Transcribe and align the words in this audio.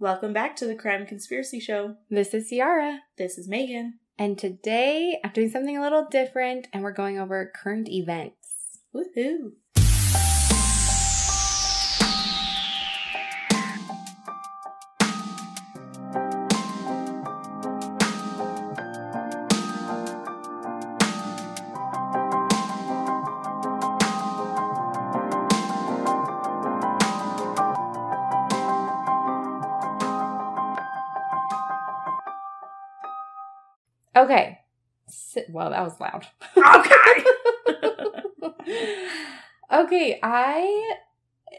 Welcome 0.00 0.32
back 0.32 0.54
to 0.56 0.64
the 0.64 0.76
Crime 0.76 1.06
Conspiracy 1.06 1.58
Show. 1.58 1.96
This 2.08 2.32
is 2.32 2.50
Ciara. 2.50 3.00
This 3.16 3.36
is 3.36 3.48
Megan. 3.48 3.98
And 4.16 4.38
today 4.38 5.18
I'm 5.24 5.32
doing 5.32 5.50
something 5.50 5.76
a 5.76 5.82
little 5.82 6.06
different 6.08 6.68
and 6.72 6.84
we're 6.84 6.92
going 6.92 7.18
over 7.18 7.50
current 7.52 7.88
events. 7.88 8.78
Woohoo! 8.94 9.54
Well, 35.58 35.70
that 35.70 35.82
was 35.82 35.98
loud. 35.98 36.24
Okay. 36.56 37.24
okay, 39.72 40.20
I 40.22 40.94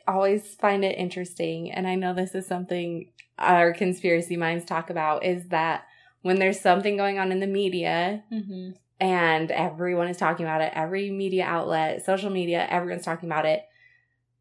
always 0.08 0.56
find 0.56 0.86
it 0.86 0.98
interesting, 0.98 1.70
and 1.70 1.86
I 1.86 1.96
know 1.96 2.14
this 2.14 2.34
is 2.34 2.48
something 2.48 3.12
our 3.38 3.74
conspiracy 3.74 4.38
minds 4.38 4.64
talk 4.64 4.90
about 4.90 5.26
is 5.26 5.50
that 5.50 5.84
when 6.22 6.40
there's 6.40 6.62
something 6.62 6.96
going 6.96 7.20
on 7.20 7.34
in 7.34 7.42
the 7.42 7.48
media 7.48 8.24
mm-hmm. 8.32 8.72
and 9.02 9.52
everyone 9.52 10.08
is 10.08 10.16
talking 10.16 10.46
about 10.46 10.62
it, 10.62 10.72
every 10.74 11.12
media 11.12 11.44
outlet, 11.44 12.06
social 12.06 12.30
media, 12.30 12.66
everyone's 12.70 13.04
talking 13.04 13.28
about 13.28 13.46
it, 13.46 13.66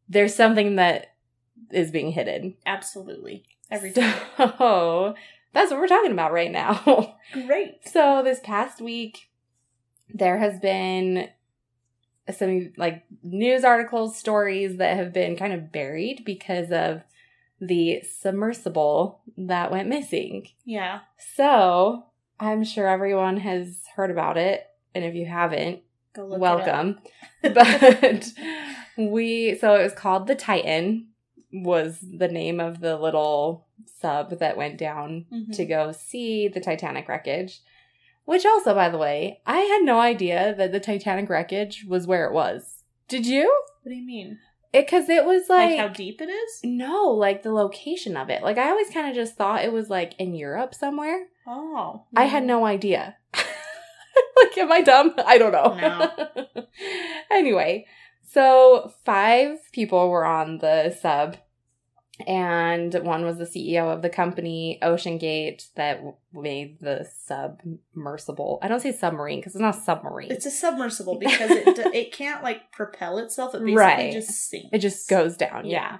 there's 0.07 0.35
something 0.35 0.77
that 0.77 1.15
is 1.69 1.91
being 1.91 2.11
hidden. 2.11 2.55
Absolutely. 2.65 3.43
Every 3.69 3.91
time. 3.91 4.21
So 4.37 5.15
that's 5.53 5.69
what 5.69 5.81
we're 5.81 5.87
talking 5.87 6.13
about 6.13 6.31
right 6.31 6.51
now. 6.51 7.17
Great. 7.33 7.85
So 7.85 8.21
this 8.23 8.39
past 8.41 8.79
week, 8.79 9.28
there 10.13 10.37
has 10.37 10.59
been 10.59 11.29
some 12.31 12.73
like 12.77 13.05
news 13.23 13.63
articles, 13.63 14.17
stories 14.17 14.77
that 14.77 14.97
have 14.97 15.13
been 15.13 15.35
kind 15.35 15.53
of 15.53 15.71
buried 15.71 16.23
because 16.25 16.71
of 16.71 17.01
the 17.61 18.01
submersible 18.01 19.21
that 19.37 19.71
went 19.71 19.89
missing. 19.89 20.47
Yeah. 20.65 20.99
So 21.35 22.05
I'm 22.39 22.63
sure 22.63 22.87
everyone 22.87 23.37
has 23.37 23.83
heard 23.95 24.11
about 24.11 24.37
it, 24.37 24.65
and 24.95 25.03
if 25.03 25.15
you 25.15 25.25
haven't, 25.25 25.81
welcome. 26.15 26.99
but 27.41 28.33
we 28.97 29.57
so 29.57 29.75
it 29.75 29.83
was 29.83 29.93
called 29.93 30.27
the 30.27 30.35
Titan 30.35 31.07
was 31.51 31.97
the 32.01 32.27
name 32.27 32.59
of 32.59 32.79
the 32.79 32.97
little 32.97 33.65
sub 34.01 34.37
that 34.39 34.57
went 34.57 34.77
down. 34.77 35.25
Mhm. 35.33 35.55
to 35.55 35.65
go 35.65 35.91
see 35.91 36.47
the 36.47 36.59
Titanic 36.59 37.07
wreckage. 37.07 37.61
Which 38.29 38.45
also, 38.45 38.75
by 38.75 38.89
the 38.89 38.99
way, 38.99 39.41
I 39.47 39.61
had 39.61 39.81
no 39.81 39.99
idea 39.99 40.53
that 40.55 40.71
the 40.71 40.79
Titanic 40.79 41.31
wreckage 41.31 41.85
was 41.87 42.05
where 42.05 42.27
it 42.27 42.31
was. 42.31 42.83
Did 43.07 43.25
you? 43.25 43.45
What 43.81 43.89
do 43.89 43.95
you 43.95 44.05
mean? 44.05 44.37
Because 44.71 45.09
it, 45.09 45.25
was 45.25 45.49
like, 45.49 45.71
Like, 45.71 45.79
how 45.79 45.87
deep 45.87 46.21
it 46.21 46.29
is? 46.29 46.59
no, 46.63 47.05
like 47.07 47.41
the 47.41 47.51
location 47.51 48.15
of 48.15 48.29
it. 48.29 48.43
Like 48.43 48.59
I 48.59 48.69
always 48.69 48.91
kind 48.91 49.09
of 49.09 49.15
just 49.15 49.35
thought 49.35 49.63
it 49.63 49.73
was 49.73 49.89
like 49.89 50.13
in 50.19 50.35
Europe 50.35 50.75
somewhere. 50.75 51.25
Oh. 51.47 52.03
I 52.15 52.25
had 52.25 52.43
no 52.43 52.67
idea. 52.67 53.17
like, 53.33 54.55
am 54.59 54.71
I 54.71 54.81
dumb? 54.81 55.15
I 55.25 55.39
don't 55.39 55.51
know. 55.51 55.75
No. 55.81 56.63
anyway, 57.31 57.87
so 58.21 58.93
five 59.05 59.57
people 59.71 60.07
were 60.11 60.23
on 60.25 60.59
the 60.59 60.95
sub, 61.01 61.37
and 62.27 62.93
one 63.03 63.23
was 63.25 63.37
the 63.37 63.45
CEO 63.45 63.93
of 63.93 64.01
the 64.01 64.09
company, 64.09 64.77
OceanGate, 64.81 65.73
that 65.75 66.01
made 66.33 66.79
the 66.79 67.07
submersible. 67.25 68.59
I 68.61 68.67
don't 68.67 68.79
say 68.81 68.91
submarine 68.91 69.39
because 69.39 69.55
it's 69.55 69.61
not 69.61 69.77
a 69.77 69.81
submarine. 69.81 70.31
It's 70.31 70.45
a 70.45 70.51
submersible 70.51 71.17
because 71.19 71.51
it 71.51 71.75
d- 71.75 71.97
it 71.97 72.11
can't 72.11 72.43
like 72.43 72.71
propel 72.71 73.17
itself. 73.19 73.55
It 73.55 73.59
basically 73.59 73.75
Right. 73.75 74.11
just 74.13 74.49
sinks. 74.49 74.69
it 74.73 74.79
just 74.79 75.09
goes 75.09 75.37
down. 75.37 75.65
Yeah. 75.65 75.97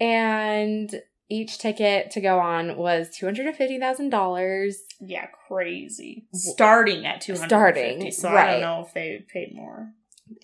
Yeah. 0.00 0.06
And 0.06 1.02
each 1.28 1.58
ticket 1.58 2.10
to 2.12 2.20
go 2.20 2.38
on 2.38 2.76
was 2.76 3.08
$250,000. 3.18 4.74
Yeah, 5.00 5.26
crazy. 5.48 6.26
Starting 6.32 7.04
at 7.06 7.20
two 7.20 7.32
hundred 7.34 7.48
Starting, 7.48 7.96
fifty. 7.96 8.10
So 8.12 8.28
I 8.28 8.52
don't 8.52 8.60
know 8.60 8.84
if 8.86 8.94
they 8.94 9.24
paid 9.32 9.54
more. 9.54 9.90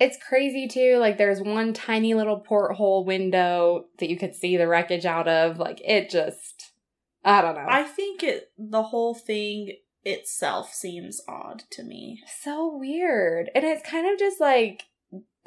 It's 0.01 0.19
crazy 0.29 0.69
too. 0.69 0.97
Like 0.99 1.19
there's 1.19 1.41
one 1.41 1.73
tiny 1.73 2.15
little 2.15 2.39
porthole 2.41 3.05
window 3.05 3.87
that 3.99 4.09
you 4.09 4.17
could 4.17 4.35
see 4.35 4.57
the 4.57 4.69
wreckage 4.69 5.05
out 5.05 5.29
of. 5.29 5.59
Like 5.59 5.81
it 5.85 6.11
just 6.11 6.73
I 7.25 7.43
don't 7.43 7.55
know. 7.55 7.67
I 7.69 7.83
think 7.83 8.23
it 8.23 8.53
the 8.59 8.83
whole 8.83 9.15
thing 9.15 9.77
itself 10.05 10.73
seems 10.73 11.21
odd 11.29 11.63
to 11.71 11.83
me. 11.83 12.23
so 12.43 12.77
weird. 12.77 13.51
And 13.55 13.65
it's 13.65 13.89
kind 13.89 14.13
of 14.13 14.19
just 14.19 14.41
like 14.41 14.85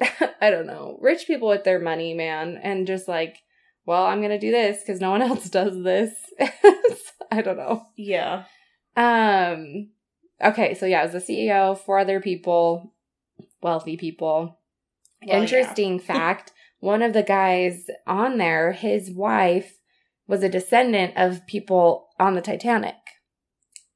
I 0.40 0.50
don't 0.50 0.66
know. 0.66 0.98
Rich 1.00 1.26
people 1.26 1.48
with 1.48 1.64
their 1.64 1.80
money, 1.80 2.12
man, 2.12 2.60
and 2.62 2.86
just 2.86 3.08
like, 3.08 3.38
well, 3.86 4.04
I'm 4.04 4.18
going 4.18 4.30
to 4.30 4.38
do 4.38 4.50
this 4.50 4.82
cuz 4.86 5.00
no 5.00 5.10
one 5.10 5.22
else 5.30 5.48
does 5.48 5.82
this. 5.82 6.12
I 7.30 7.42
don't 7.42 7.56
know. 7.56 7.86
Yeah. 7.96 8.44
Um 8.96 9.90
okay, 10.42 10.74
so 10.74 10.86
yeah, 10.86 11.02
it 11.02 11.12
was 11.12 11.24
the 11.24 11.32
CEO, 11.32 11.78
four 11.78 11.98
other 11.98 12.20
people, 12.20 12.92
wealthy 13.62 13.96
people. 13.96 14.58
Well, 15.26 15.42
Interesting 15.42 15.98
fact 16.12 16.52
one 16.80 17.02
of 17.02 17.12
the 17.14 17.22
guys 17.22 17.86
on 18.06 18.38
there, 18.38 18.72
his 18.72 19.10
wife 19.10 19.78
was 20.26 20.42
a 20.42 20.48
descendant 20.48 21.14
of 21.16 21.46
people 21.46 22.08
on 22.18 22.34
the 22.34 22.40
Titanic. 22.40 22.94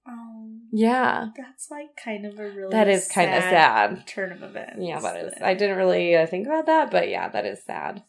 Um, 0.07 0.69
Yeah. 0.73 1.29
that's 1.37 1.71
like 1.71 1.97
kind 2.03 2.25
of 2.25 2.39
a 2.39 2.49
really 2.51 2.71
That 2.71 2.89
is 2.89 3.09
kind 3.09 3.35
of 3.35 3.43
sad. 3.43 4.07
turn 4.07 4.33
of 4.33 4.43
events. 4.43 4.77
Yeah, 4.79 5.01
that 5.01 5.17
is. 5.17 5.35
I 5.43 5.55
didn't 5.55 5.77
really 5.77 6.17
uh, 6.17 6.27
think 6.27 6.47
about 6.47 6.67
that, 6.67 6.91
but 6.91 7.09
yeah, 7.09 7.29
that 7.29 7.45
is 7.47 7.63
sad. 7.65 8.03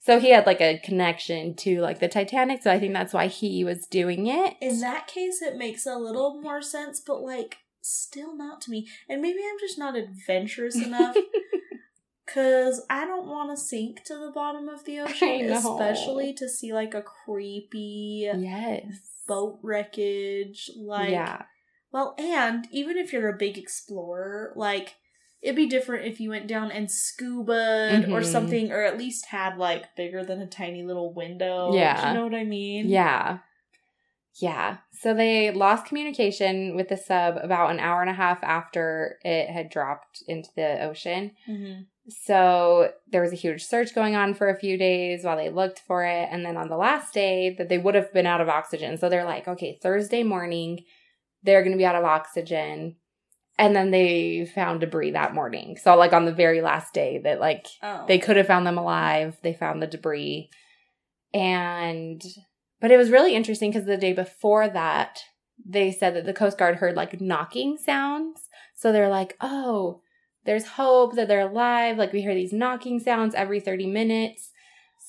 So 0.00 0.20
he 0.20 0.30
had 0.30 0.46
like 0.46 0.60
a 0.60 0.78
connection 0.78 1.54
to 1.56 1.80
like 1.80 1.98
the 1.98 2.08
Titanic, 2.08 2.62
so 2.62 2.70
I 2.70 2.78
think 2.78 2.94
that's 2.94 3.12
why 3.12 3.26
he 3.26 3.64
was 3.64 3.86
doing 3.86 4.26
it. 4.26 4.54
In 4.60 4.80
that 4.80 5.06
case, 5.06 5.42
it 5.42 5.56
makes 5.56 5.86
a 5.86 5.96
little 5.96 6.40
more 6.40 6.62
sense, 6.62 7.00
but 7.00 7.20
like 7.20 7.58
still 7.88 8.36
not 8.36 8.60
to 8.62 8.70
me. 8.70 8.88
And 9.08 9.22
maybe 9.22 9.38
I'm 9.38 9.58
just 9.60 9.78
not 9.78 9.96
adventurous 9.96 10.76
enough. 10.76 11.16
Cause 12.34 12.84
I 12.90 13.06
don't 13.06 13.26
want 13.26 13.50
to 13.50 13.56
sink 13.56 14.04
to 14.04 14.14
the 14.14 14.30
bottom 14.34 14.68
of 14.68 14.84
the 14.84 15.00
ocean, 15.00 15.50
especially 15.50 16.34
to 16.34 16.46
see 16.48 16.74
like 16.74 16.92
a 16.92 17.00
creepy 17.02 18.30
yes. 18.36 18.84
boat 19.26 19.58
wreckage. 19.62 20.70
Like, 20.76 21.10
yeah. 21.10 21.44
well, 21.90 22.14
and 22.18 22.68
even 22.70 22.98
if 22.98 23.14
you're 23.14 23.30
a 23.30 23.36
big 23.38 23.56
explorer, 23.56 24.52
like 24.56 24.96
it'd 25.40 25.56
be 25.56 25.66
different 25.68 26.04
if 26.06 26.20
you 26.20 26.28
went 26.28 26.48
down 26.48 26.70
and 26.70 26.90
scuba 26.90 28.04
or 28.10 28.20
Mhm. 28.20 28.24
something, 28.24 28.72
or 28.72 28.82
at 28.82 28.98
least 28.98 29.26
had 29.26 29.56
like 29.56 29.96
bigger 29.96 30.22
than 30.22 30.42
a 30.42 30.46
tiny 30.46 30.82
little 30.82 31.14
window. 31.14 31.72
Yeah. 31.72 32.08
you 32.08 32.14
know 32.14 32.24
what 32.24 32.34
I 32.34 32.44
mean? 32.44 32.88
Yeah. 32.90 33.38
Yeah. 34.40 34.78
So 34.92 35.14
they 35.14 35.50
lost 35.50 35.86
communication 35.86 36.74
with 36.76 36.88
the 36.88 36.96
sub 36.96 37.36
about 37.42 37.70
an 37.70 37.80
hour 37.80 38.00
and 38.00 38.10
a 38.10 38.14
half 38.14 38.42
after 38.42 39.18
it 39.24 39.48
had 39.48 39.70
dropped 39.70 40.22
into 40.26 40.50
the 40.56 40.82
ocean. 40.84 41.32
hmm 41.46 41.80
So 42.08 42.92
there 43.10 43.22
was 43.22 43.32
a 43.32 43.36
huge 43.36 43.62
search 43.64 43.94
going 43.94 44.16
on 44.16 44.34
for 44.34 44.48
a 44.48 44.58
few 44.58 44.78
days 44.78 45.24
while 45.24 45.36
they 45.36 45.50
looked 45.50 45.80
for 45.86 46.04
it. 46.04 46.28
And 46.30 46.44
then 46.44 46.56
on 46.56 46.68
the 46.68 46.76
last 46.76 47.12
day 47.14 47.54
that 47.58 47.68
they 47.68 47.78
would 47.78 47.94
have 47.94 48.12
been 48.12 48.26
out 48.26 48.40
of 48.40 48.48
oxygen. 48.48 48.96
So 48.96 49.08
they're 49.08 49.24
like, 49.24 49.46
okay, 49.48 49.78
Thursday 49.82 50.22
morning, 50.22 50.84
they're 51.42 51.62
going 51.62 51.72
to 51.72 51.78
be 51.78 51.86
out 51.86 51.96
of 51.96 52.04
oxygen. 52.04 52.96
And 53.58 53.74
then 53.74 53.90
they 53.90 54.50
found 54.54 54.80
debris 54.80 55.12
that 55.12 55.34
morning. 55.34 55.76
So 55.82 55.96
like 55.96 56.12
on 56.12 56.24
the 56.24 56.32
very 56.32 56.60
last 56.60 56.94
day 56.94 57.20
that 57.24 57.40
like 57.40 57.66
Oh, 57.82 58.04
they 58.06 58.18
could 58.18 58.36
have 58.36 58.46
found 58.46 58.66
them 58.66 58.78
alive. 58.78 59.36
They 59.42 59.52
found 59.52 59.82
the 59.82 59.86
debris. 59.86 60.50
And, 61.34 62.22
but 62.80 62.90
it 62.90 62.96
was 62.96 63.10
really 63.10 63.34
interesting 63.34 63.70
because 63.70 63.86
the 63.86 63.96
day 63.96 64.12
before 64.12 64.68
that, 64.68 65.20
they 65.64 65.90
said 65.90 66.14
that 66.14 66.24
the 66.26 66.32
Coast 66.32 66.58
Guard 66.58 66.76
heard 66.76 66.96
like 66.96 67.20
knocking 67.20 67.76
sounds. 67.78 68.48
So 68.74 68.92
they're 68.92 69.08
like, 69.08 69.36
oh, 69.40 70.02
there's 70.44 70.66
hope 70.66 71.14
that 71.16 71.28
they're 71.28 71.48
alive. 71.48 71.98
Like 71.98 72.12
we 72.12 72.22
hear 72.22 72.34
these 72.34 72.52
knocking 72.52 73.00
sounds 73.00 73.34
every 73.34 73.60
30 73.60 73.86
minutes. 73.86 74.52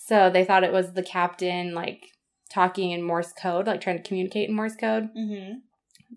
So 0.08 0.30
they 0.30 0.44
thought 0.44 0.64
it 0.64 0.74
was 0.74 0.94
the 0.94 1.04
captain 1.04 1.74
like 1.74 2.08
talking 2.52 2.92
in 2.92 3.04
Morse 3.04 3.32
code, 3.32 3.68
like 3.68 3.80
trying 3.82 3.98
to 4.02 4.08
communicate 4.08 4.50
in 4.50 4.56
Morse 4.56 4.76
code. 4.76 5.10
hmm 5.16 5.54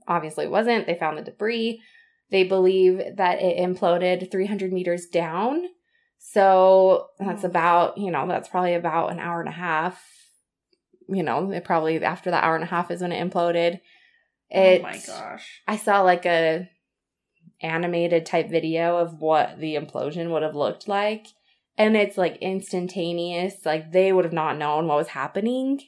Obviously, 0.09 0.47
it 0.47 0.51
wasn't. 0.51 0.87
They 0.87 0.95
found 0.95 1.19
the 1.19 1.23
debris. 1.23 1.83
They 2.31 2.45
believe 2.45 3.03
that 3.17 3.43
it 3.43 3.59
imploded 3.59 4.31
300 4.31 4.73
meters 4.73 5.07
down. 5.07 5.67
So 6.19 7.09
that's 7.19 7.45
Oh. 7.45 7.49
about, 7.49 7.99
you 7.99 8.11
know, 8.11 8.27
that's 8.27 8.49
probably 8.49 8.75
about 8.75 9.13
an 9.13 9.19
hour 9.19 9.41
and 9.41 9.49
a 9.49 9.53
half. 9.53 10.03
You 11.09 11.23
know, 11.23 11.51
it 11.51 11.65
probably 11.65 12.03
after 12.03 12.31
that 12.31 12.45
hour 12.45 12.55
and 12.55 12.65
a 12.65 12.69
half 12.69 12.91
is 12.91 13.01
when 13.01 13.13
it 13.13 13.31
imploded. 13.31 13.81
It, 14.51 14.81
oh 14.81 14.83
my 14.83 15.01
gosh. 15.07 15.63
I 15.67 15.77
saw 15.77 16.03
like 16.03 16.27
a 16.27 16.69
animated 17.63 18.27
type 18.27 18.51
video 18.51 18.99
of 18.99 19.21
what 19.21 19.59
the 19.59 19.77
implosion 19.77 20.31
would 20.31 20.43
have 20.43 20.55
looked 20.57 20.89
like. 20.89 21.27
And 21.79 21.97
it's 21.97 22.19
like 22.19 22.37
instantaneous. 22.37 23.65
Like 23.65 23.93
they 23.93 24.13
would 24.13 24.25
have 24.25 24.35
not 24.35 24.59
known 24.59 24.87
what 24.87 24.99
was 24.99 25.09
happening. 25.09 25.81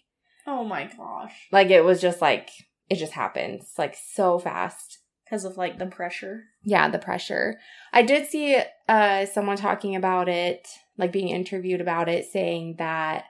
Oh 0.46 0.64
my 0.64 0.90
gosh. 0.96 1.34
Like 1.52 1.70
it 1.70 1.84
was 1.84 2.00
just 2.00 2.20
like 2.22 2.50
it 2.88 2.96
just 2.96 3.12
happens 3.12 3.72
like 3.78 3.96
so 3.96 4.38
fast. 4.38 4.98
Because 5.24 5.46
of 5.46 5.56
like 5.56 5.78
the 5.78 5.86
pressure. 5.86 6.44
Yeah, 6.62 6.88
the 6.90 6.98
pressure. 6.98 7.58
I 7.92 8.02
did 8.02 8.28
see 8.28 8.60
uh 8.88 9.26
someone 9.26 9.56
talking 9.56 9.96
about 9.96 10.28
it, 10.28 10.68
like 10.98 11.12
being 11.12 11.28
interviewed 11.28 11.80
about 11.80 12.08
it, 12.08 12.26
saying 12.26 12.76
that 12.78 13.24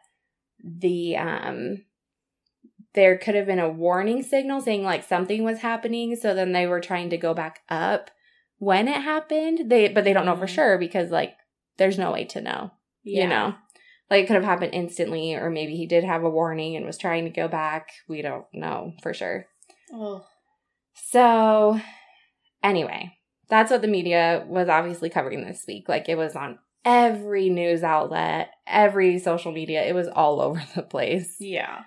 the 0.62 1.16
um 1.16 1.84
there 2.94 3.18
could 3.18 3.34
have 3.34 3.46
been 3.46 3.58
a 3.58 3.68
warning 3.68 4.22
signal 4.22 4.60
saying 4.60 4.84
like 4.84 5.02
something 5.04 5.42
was 5.42 5.60
happening, 5.60 6.14
so 6.16 6.34
then 6.34 6.52
they 6.52 6.66
were 6.66 6.80
trying 6.80 7.10
to 7.10 7.16
go 7.16 7.34
back 7.34 7.60
up 7.68 8.10
when 8.58 8.86
it 8.88 9.02
happened. 9.02 9.68
They 9.70 9.88
but 9.88 10.04
they 10.04 10.12
don't 10.12 10.26
know 10.26 10.36
for 10.36 10.46
Mhm. 10.46 10.54
sure 10.54 10.78
because 10.78 11.10
like 11.10 11.34
there's 11.76 11.98
no 11.98 12.12
way 12.12 12.24
to 12.26 12.40
know. 12.40 12.70
You 13.02 13.26
know. 13.26 13.54
Like 14.10 14.24
it 14.24 14.26
could 14.26 14.36
have 14.36 14.44
happened 14.44 14.74
instantly, 14.74 15.34
or 15.34 15.50
maybe 15.50 15.76
he 15.76 15.86
did 15.86 16.04
have 16.04 16.22
a 16.24 16.30
warning 16.30 16.76
and 16.76 16.86
was 16.86 16.98
trying 16.98 17.24
to 17.24 17.30
go 17.30 17.48
back. 17.48 17.88
We 18.08 18.22
don't 18.22 18.44
know 18.52 18.92
for 19.02 19.12
sure. 19.12 19.46
Oh. 19.92 20.24
So, 20.94 21.80
anyway, 22.62 23.16
that's 23.48 23.70
what 23.70 23.82
the 23.82 23.88
media 23.88 24.44
was 24.46 24.68
obviously 24.68 25.10
covering 25.10 25.44
this 25.44 25.64
week. 25.66 25.88
Like, 25.88 26.08
it 26.08 26.16
was 26.16 26.36
on 26.36 26.58
every 26.84 27.48
news 27.48 27.82
outlet, 27.82 28.50
every 28.66 29.18
social 29.18 29.52
media. 29.52 29.82
It 29.84 29.94
was 29.94 30.08
all 30.08 30.40
over 30.40 30.62
the 30.74 30.82
place. 30.82 31.36
Yeah. 31.40 31.82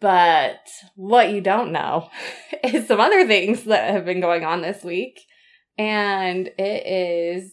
But 0.00 0.60
what 0.94 1.30
you 1.30 1.40
don't 1.40 1.72
know 1.72 2.10
is 2.64 2.86
some 2.86 3.00
other 3.00 3.26
things 3.26 3.64
that 3.64 3.92
have 3.92 4.04
been 4.04 4.20
going 4.20 4.44
on 4.44 4.62
this 4.62 4.84
week. 4.84 5.20
And 5.76 6.46
it 6.58 6.86
is 6.86 7.52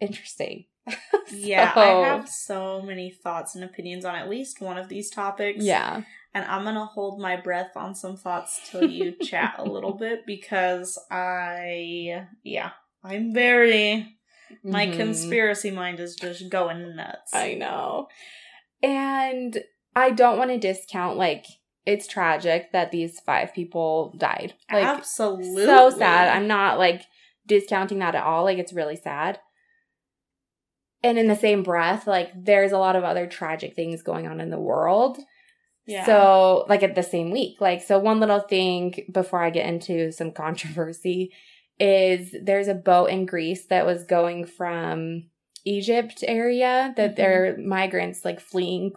interesting. 0.00 0.66
Yeah, 1.34 1.72
I 1.74 1.86
have 2.08 2.28
so 2.28 2.82
many 2.82 3.10
thoughts 3.10 3.54
and 3.54 3.64
opinions 3.64 4.04
on 4.04 4.14
at 4.14 4.28
least 4.28 4.60
one 4.60 4.76
of 4.76 4.88
these 4.88 5.08
topics. 5.08 5.64
Yeah. 5.64 6.02
And 6.34 6.44
I'm 6.44 6.64
going 6.64 6.74
to 6.74 6.84
hold 6.84 7.20
my 7.20 7.36
breath 7.36 7.76
on 7.76 7.94
some 7.94 8.16
thoughts 8.16 8.60
till 8.70 8.88
you 8.88 9.12
chat 9.12 9.54
a 9.58 9.64
little 9.64 9.94
bit 9.94 10.26
because 10.26 10.98
I, 11.10 12.26
yeah, 12.42 12.70
I'm 13.02 13.32
very, 13.32 14.18
my 14.64 14.86
Mhm. 14.86 14.96
conspiracy 14.96 15.70
mind 15.70 16.00
is 16.00 16.16
just 16.16 16.48
going 16.48 16.96
nuts. 16.96 17.32
I 17.34 17.54
know. 17.54 18.08
And 18.82 19.62
I 19.94 20.10
don't 20.10 20.38
want 20.38 20.50
to 20.50 20.58
discount 20.58 21.16
like 21.18 21.46
it's 21.84 22.06
tragic 22.06 22.72
that 22.72 22.90
these 22.92 23.18
five 23.20 23.52
people 23.52 24.14
died. 24.16 24.54
Like 24.72 24.84
Absolutely. 24.84 25.64
so 25.66 25.90
sad. 25.90 26.28
I'm 26.28 26.46
not 26.46 26.78
like 26.78 27.02
discounting 27.46 27.98
that 27.98 28.14
at 28.14 28.22
all. 28.24 28.44
Like 28.44 28.58
it's 28.58 28.72
really 28.72 28.96
sad. 28.96 29.40
And 31.02 31.18
in 31.18 31.26
the 31.26 31.36
same 31.36 31.62
breath, 31.62 32.06
like 32.06 32.30
there's 32.36 32.72
a 32.72 32.78
lot 32.78 32.94
of 32.96 33.02
other 33.04 33.26
tragic 33.26 33.74
things 33.74 34.02
going 34.02 34.26
on 34.26 34.40
in 34.40 34.50
the 34.50 34.60
world. 34.60 35.18
yeah. 35.84 36.06
So, 36.06 36.64
like 36.68 36.84
at 36.84 36.94
the 36.94 37.02
same 37.02 37.32
week, 37.32 37.60
like, 37.60 37.82
so 37.82 37.98
one 37.98 38.20
little 38.20 38.38
thing 38.38 39.04
before 39.10 39.42
I 39.42 39.50
get 39.50 39.66
into 39.66 40.12
some 40.12 40.30
controversy 40.44 41.32
is 41.82 42.34
there's 42.40 42.68
a 42.68 42.74
boat 42.74 43.06
in 43.06 43.26
Greece 43.26 43.66
that 43.66 43.84
was 43.86 44.04
going 44.04 44.44
from 44.46 45.24
Egypt 45.64 46.22
area 46.26 46.92
that 46.96 47.12
Mhm. 47.12 47.16
they're 47.16 47.56
migrants 47.58 48.24
like 48.24 48.40
fleeing 48.40 48.92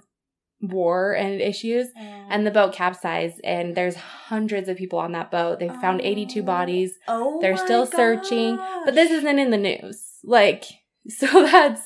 war 0.61 1.13
and 1.13 1.41
issues. 1.41 1.87
And 2.29 2.45
the 2.45 2.51
boat 2.51 2.73
capsized, 2.73 3.39
and 3.43 3.75
there's 3.75 3.95
hundreds 3.95 4.67
of 4.69 4.77
people 4.77 4.97
on 4.99 5.11
that 5.11 5.29
boat. 5.31 5.59
They 5.59 5.67
found 5.67 6.01
82 6.01 6.41
Oh. 6.41 6.43
bodies. 6.43 6.97
oh, 7.07 7.39
they're 7.41 7.57
still 7.57 7.85
searching, 7.85 8.57
But 8.85 8.95
this 8.95 9.11
isn't 9.11 9.39
in 9.39 9.51
the 9.51 9.57
news. 9.57 10.19
Like, 10.23 10.63
so 11.07 11.27
that's 11.43 11.81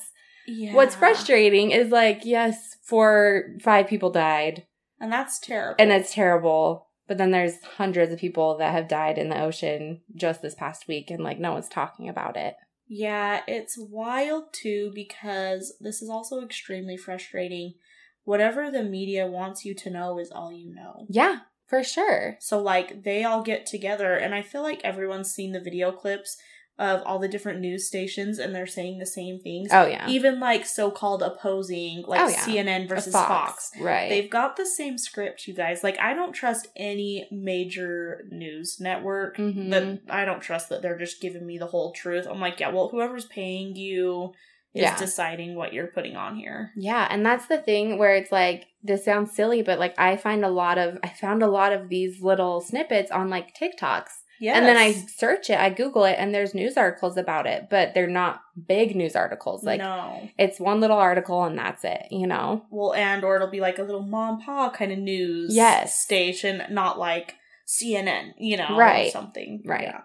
yeah. 0.46 0.72
what's 0.74 0.94
frustrating 0.94 1.70
is 1.72 1.90
like, 1.90 2.24
yes, 2.24 2.76
four, 2.82 3.56
five 3.60 3.86
people 3.86 4.10
died 4.10 4.64
And 5.00 5.12
that's 5.12 5.38
terrible. 5.38 5.76
and 5.78 5.92
it's 5.92 6.14
terrible. 6.14 6.86
But 7.10 7.18
then 7.18 7.32
there's 7.32 7.60
hundreds 7.76 8.12
of 8.12 8.20
people 8.20 8.56
that 8.58 8.70
have 8.70 8.86
died 8.86 9.18
in 9.18 9.30
the 9.30 9.42
ocean 9.42 10.02
just 10.14 10.42
this 10.42 10.54
past 10.54 10.86
week, 10.86 11.10
and 11.10 11.24
like 11.24 11.40
no 11.40 11.50
one's 11.50 11.68
talking 11.68 12.08
about 12.08 12.36
it. 12.36 12.54
Yeah, 12.86 13.40
it's 13.48 13.76
wild 13.76 14.52
too 14.52 14.92
because 14.94 15.74
this 15.80 16.02
is 16.02 16.08
also 16.08 16.40
extremely 16.40 16.96
frustrating. 16.96 17.74
Whatever 18.22 18.70
the 18.70 18.84
media 18.84 19.26
wants 19.26 19.64
you 19.64 19.74
to 19.74 19.90
know 19.90 20.20
is 20.20 20.30
all 20.30 20.52
you 20.52 20.72
know. 20.72 21.06
Yeah, 21.08 21.38
for 21.66 21.82
sure. 21.82 22.36
So, 22.38 22.62
like, 22.62 23.02
they 23.02 23.24
all 23.24 23.42
get 23.42 23.66
together, 23.66 24.14
and 24.14 24.32
I 24.32 24.42
feel 24.42 24.62
like 24.62 24.80
everyone's 24.84 25.32
seen 25.32 25.50
the 25.50 25.58
video 25.58 25.90
clips 25.90 26.36
of 26.80 27.02
all 27.04 27.18
the 27.18 27.28
different 27.28 27.60
news 27.60 27.86
stations, 27.86 28.38
and 28.38 28.54
they're 28.54 28.66
saying 28.66 28.98
the 28.98 29.04
same 29.06 29.38
things. 29.38 29.68
Oh 29.70 29.86
yeah, 29.86 30.08
Even 30.08 30.40
like 30.40 30.64
so 30.64 30.90
called 30.90 31.22
opposing, 31.22 32.02
like 32.08 32.20
Oh, 32.22 32.28
yeah. 32.28 32.38
CNN 32.40 32.88
versus 32.88 33.12
Fox. 33.12 33.70
right? 33.78 34.08
They've 34.08 34.30
got 34.30 34.56
the 34.56 34.64
same 34.64 34.96
script, 34.96 35.46
you 35.46 35.52
guys. 35.54 35.84
Like, 35.84 36.00
I 36.00 36.14
don't 36.14 36.32
trust 36.32 36.68
any 36.76 37.28
major 37.30 38.24
news 38.30 38.78
network 38.80 39.36
Mhm. 39.36 39.70
that 39.70 39.98
I 40.12 40.24
don't 40.24 40.40
trust 40.40 40.70
that 40.70 40.80
they're 40.82 40.98
just 40.98 41.20
giving 41.20 41.46
me 41.46 41.58
the 41.58 41.66
whole 41.66 41.92
truth. 41.92 42.26
I'm 42.28 42.40
like, 42.40 42.58
yeah, 42.58 42.70
well, 42.70 42.88
whoever's 42.88 43.26
paying 43.26 43.76
you 43.76 44.32
is 44.72 44.82
Yeah. 44.82 44.96
deciding 44.96 45.56
what 45.56 45.72
you're 45.74 45.88
putting 45.88 46.16
on 46.16 46.36
here. 46.36 46.70
Yeah, 46.76 47.06
and 47.10 47.26
that's 47.26 47.46
the 47.46 47.58
thing 47.58 47.98
where 47.98 48.14
it's 48.14 48.32
like 48.32 48.66
this 48.82 49.04
sounds 49.04 49.32
silly, 49.32 49.60
but 49.62 49.78
like 49.78 49.94
I 49.98 50.16
find 50.16 50.44
a 50.44 50.48
lot 50.48 50.78
of 50.78 50.98
I 51.02 51.08
found 51.08 51.42
a 51.42 51.46
lot 51.48 51.72
of 51.74 51.88
these 51.90 52.22
little 52.22 52.60
snippets 52.62 53.10
on 53.10 53.28
like 53.28 53.54
TikToks. 53.54 54.19
Yeah. 54.40 54.56
And 54.56 54.64
then 54.66 54.76
I 54.78 54.92
search 54.92 55.50
it, 55.50 55.58
I 55.58 55.68
Google 55.70 56.04
it, 56.04 56.16
and 56.18 56.34
there's 56.34 56.54
news 56.54 56.76
articles 56.78 57.16
about 57.18 57.46
it, 57.46 57.68
but 57.70 57.92
they're 57.94 58.06
not 58.08 58.40
big 58.66 58.96
news 58.96 59.14
articles. 59.14 59.62
Like 59.62 59.78
no. 59.80 60.28
it's 60.38 60.58
one 60.58 60.80
little 60.80 60.96
article 60.96 61.44
and 61.44 61.58
that's 61.58 61.84
it, 61.84 62.06
you 62.10 62.26
know? 62.26 62.64
Well, 62.70 62.94
and 62.94 63.22
or 63.22 63.36
it'll 63.36 63.48
be 63.50 63.60
like 63.60 63.78
a 63.78 63.82
little 63.82 64.02
mom 64.02 64.40
pa 64.40 64.70
kind 64.70 64.92
of 64.92 64.98
news 64.98 65.54
Yes. 65.54 66.00
station, 66.00 66.62
not 66.70 66.98
like 66.98 67.34
CNN, 67.66 68.32
you 68.38 68.56
know, 68.56 68.76
Right. 68.76 69.08
or 69.08 69.10
something. 69.10 69.62
Right. 69.66 69.82
Yeah. 69.92 70.00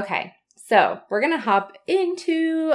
Okay. 0.00 0.32
So 0.66 1.00
we're 1.10 1.20
gonna 1.20 1.38
hop 1.38 1.72
into 1.86 2.72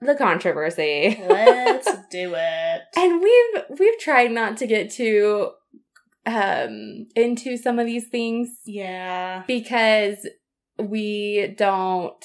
the 0.00 0.14
controversy. 0.14 1.20
Let's 1.28 1.88
do 2.10 2.34
it. 2.36 2.82
and 2.96 3.20
we've 3.20 3.78
we've 3.78 3.98
tried 3.98 4.30
not 4.30 4.56
to 4.58 4.66
get 4.66 4.90
too 4.92 5.50
um 6.24 7.06
into 7.16 7.56
some 7.56 7.78
of 7.78 7.86
these 7.86 8.08
things 8.08 8.48
yeah. 8.64 9.42
because 9.46 10.28
we 10.78 11.54
don't 11.56 12.24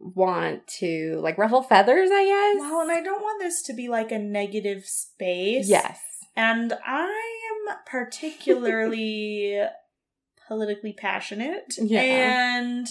want 0.00 0.66
to 0.66 1.18
like 1.22 1.38
ruffle 1.38 1.62
feathers, 1.62 2.10
I 2.12 2.24
guess. 2.24 2.60
Well, 2.60 2.80
and 2.82 2.90
I 2.90 3.02
don't 3.02 3.22
want 3.22 3.40
this 3.40 3.62
to 3.62 3.74
be 3.74 3.88
like 3.88 4.12
a 4.12 4.18
negative 4.18 4.84
space. 4.84 5.68
yes. 5.68 5.98
And 6.36 6.72
I 6.86 7.40
am 7.68 7.76
particularly 7.84 9.60
politically 10.46 10.92
passionate. 10.92 11.74
Yeah. 11.78 12.00
And 12.00 12.86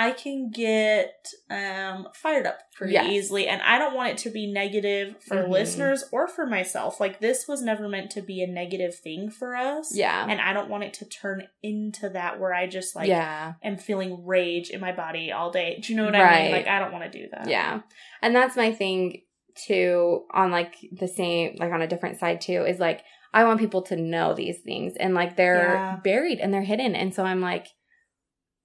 I 0.00 0.12
can 0.12 0.50
get 0.50 1.28
um 1.50 2.06
fired 2.14 2.46
up 2.46 2.58
pretty 2.76 2.92
Yes. 2.92 3.10
easily. 3.10 3.48
And 3.48 3.60
I 3.62 3.78
don't 3.78 3.94
want 3.96 4.10
it 4.10 4.18
to 4.18 4.30
be 4.30 4.46
negative 4.46 5.16
for 5.24 5.38
Mhm. 5.38 5.48
listeners 5.50 6.04
or 6.12 6.28
for 6.28 6.46
myself. 6.46 7.00
Like 7.00 7.18
this 7.18 7.48
was 7.48 7.60
never 7.62 7.88
meant 7.88 8.10
to 8.12 8.22
be 8.22 8.40
a 8.40 8.46
negative 8.46 8.94
thing 8.94 9.28
for 9.28 9.56
us. 9.56 9.94
Yeah. 9.94 10.24
And 10.30 10.40
I 10.40 10.52
don't 10.52 10.70
want 10.70 10.84
it 10.84 10.94
to 10.94 11.04
turn 11.04 11.48
into 11.64 12.08
that 12.10 12.38
where 12.38 12.54
I 12.54 12.68
just 12.68 12.94
like 12.94 13.08
yeah. 13.08 13.54
am 13.64 13.76
feeling 13.76 14.24
rage 14.24 14.70
in 14.70 14.80
my 14.80 14.92
body 14.92 15.32
all 15.32 15.50
day. 15.50 15.80
Do 15.82 15.92
you 15.92 15.96
know 15.98 16.04
what 16.04 16.14
I 16.14 16.42
mean? 16.44 16.52
Like 16.52 16.68
I 16.68 16.78
don't 16.78 16.92
want 16.92 17.10
to 17.10 17.18
do 17.18 17.26
that. 17.32 17.48
Yeah. 17.48 17.80
And 18.22 18.36
that's 18.36 18.56
my 18.56 18.72
thing 18.72 19.22
too 19.66 20.24
on 20.32 20.52
like 20.52 20.76
the 20.92 21.08
same 21.08 21.56
like 21.58 21.72
on 21.72 21.82
a 21.82 21.88
different 21.88 22.18
side 22.20 22.40
too 22.40 22.64
is 22.64 22.78
like 22.78 23.02
I 23.34 23.42
want 23.44 23.58
people 23.60 23.82
to 23.82 23.96
know 23.96 24.32
these 24.32 24.60
things 24.60 24.94
and 24.96 25.12
like 25.14 25.34
they're 25.34 25.74
Yeah. 25.74 25.96
buried 26.04 26.38
and 26.38 26.54
they're 26.54 26.62
hidden 26.62 26.94
and 26.94 27.12
so 27.12 27.24
I'm 27.24 27.40
like 27.40 27.66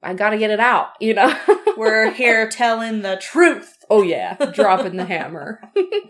I 0.03 0.13
got 0.13 0.31
to 0.31 0.38
get 0.38 0.51
it 0.51 0.60
out, 0.60 0.89
you 1.00 1.13
know. 1.13 1.33
We're 1.77 2.12
here 2.12 2.48
telling 2.50 3.01
the 3.01 3.17
truth. 3.22 3.77
Oh 3.89 4.03
yeah, 4.03 4.36
dropping 4.51 4.95
the 4.95 5.05
hammer. 5.05 5.62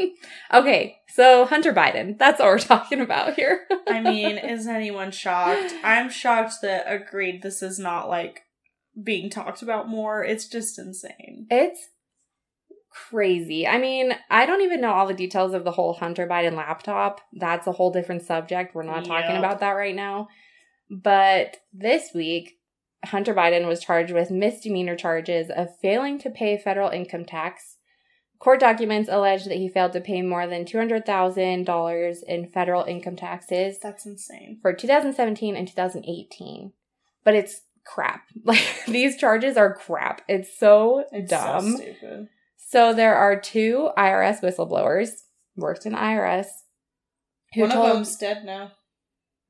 okay, 0.53 0.97
so 1.07 1.45
Hunter 1.45 1.73
Biden. 1.73 2.17
That's 2.17 2.39
what 2.39 2.47
we're 2.47 2.59
talking 2.59 3.00
about 3.00 3.35
here. 3.35 3.62
I 3.88 4.01
mean, 4.01 4.38
is 4.38 4.67
anyone 4.67 5.12
shocked? 5.12 5.73
I'm 5.83 6.09
shocked 6.09 6.55
that 6.63 6.85
agreed 6.88 7.41
this 7.41 7.62
is 7.62 7.79
not 7.79 8.09
like 8.09 8.41
being 9.01 9.29
talked 9.29 9.62
about 9.62 9.88
more. 9.88 10.23
It's 10.23 10.47
just 10.47 10.77
insane. 10.77 11.47
It's 11.50 11.89
crazy. 13.09 13.67
I 13.67 13.77
mean, 13.77 14.13
I 14.29 14.45
don't 14.45 14.62
even 14.62 14.81
know 14.81 14.91
all 14.91 15.07
the 15.07 15.13
details 15.13 15.53
of 15.53 15.63
the 15.63 15.71
whole 15.71 15.93
Hunter 15.93 16.27
Biden 16.27 16.55
laptop. 16.55 17.21
That's 17.33 17.67
a 17.67 17.71
whole 17.71 17.91
different 17.91 18.23
subject. 18.23 18.75
We're 18.75 18.83
not 18.83 19.05
talking 19.05 19.38
about 19.38 19.59
that 19.62 19.71
right 19.71 19.95
now. 19.95 20.27
But 20.89 21.57
this 21.73 22.09
week, 22.13 22.57
Hunter 23.05 23.33
Biden 23.33 23.67
was 23.67 23.79
charged 23.81 24.13
with 24.13 24.31
misdemeanor 24.31 24.95
charges 24.95 25.50
of 25.50 25.77
failing 25.79 26.19
to 26.19 26.29
pay 26.29 26.57
federal 26.57 26.89
income 26.89 27.25
tax. 27.25 27.77
Court 28.39 28.60
documents 28.60 29.10
allege 29.12 29.45
that 29.45 29.57
he 29.57 29.69
failed 29.69 29.93
to 29.93 30.01
pay 30.01 30.22
more 30.22 30.48
than 30.48 30.65
$200,000 30.65 32.24
in 32.24 32.50
federal 32.51 32.83
income 32.83 33.15
taxes 33.15 33.77
That's 33.81 34.05
insane. 34.05 34.60
for 34.62 34.74
2017 34.74 35.55
and 35.55 35.67
2018. 35.67 36.74
But 37.24 37.36
it's 37.36 37.62
crap. 37.86 38.24
Like 38.45 38.63
these 38.88 39.17
charges 39.17 39.55
are 39.57 39.74
crap. 39.74 40.22
It's 40.27 40.57
so 40.57 41.05
It's 41.12 41.29
dumb. 41.29 41.72
so 41.72 41.77
stupid. 41.77 42.27
So 42.57 42.93
there 42.93 43.15
are 43.15 43.39
two 43.39 43.89
IRS 43.98 44.41
whistleblowers 44.41 45.10
worked 45.55 45.86
in 45.86 45.93
IRS 45.93 46.48
who 47.53 47.62
One 47.62 47.69
told 47.72 47.88
of 47.89 47.93
them's 47.95 48.15
dead 48.17 48.43
now. 48.43 48.72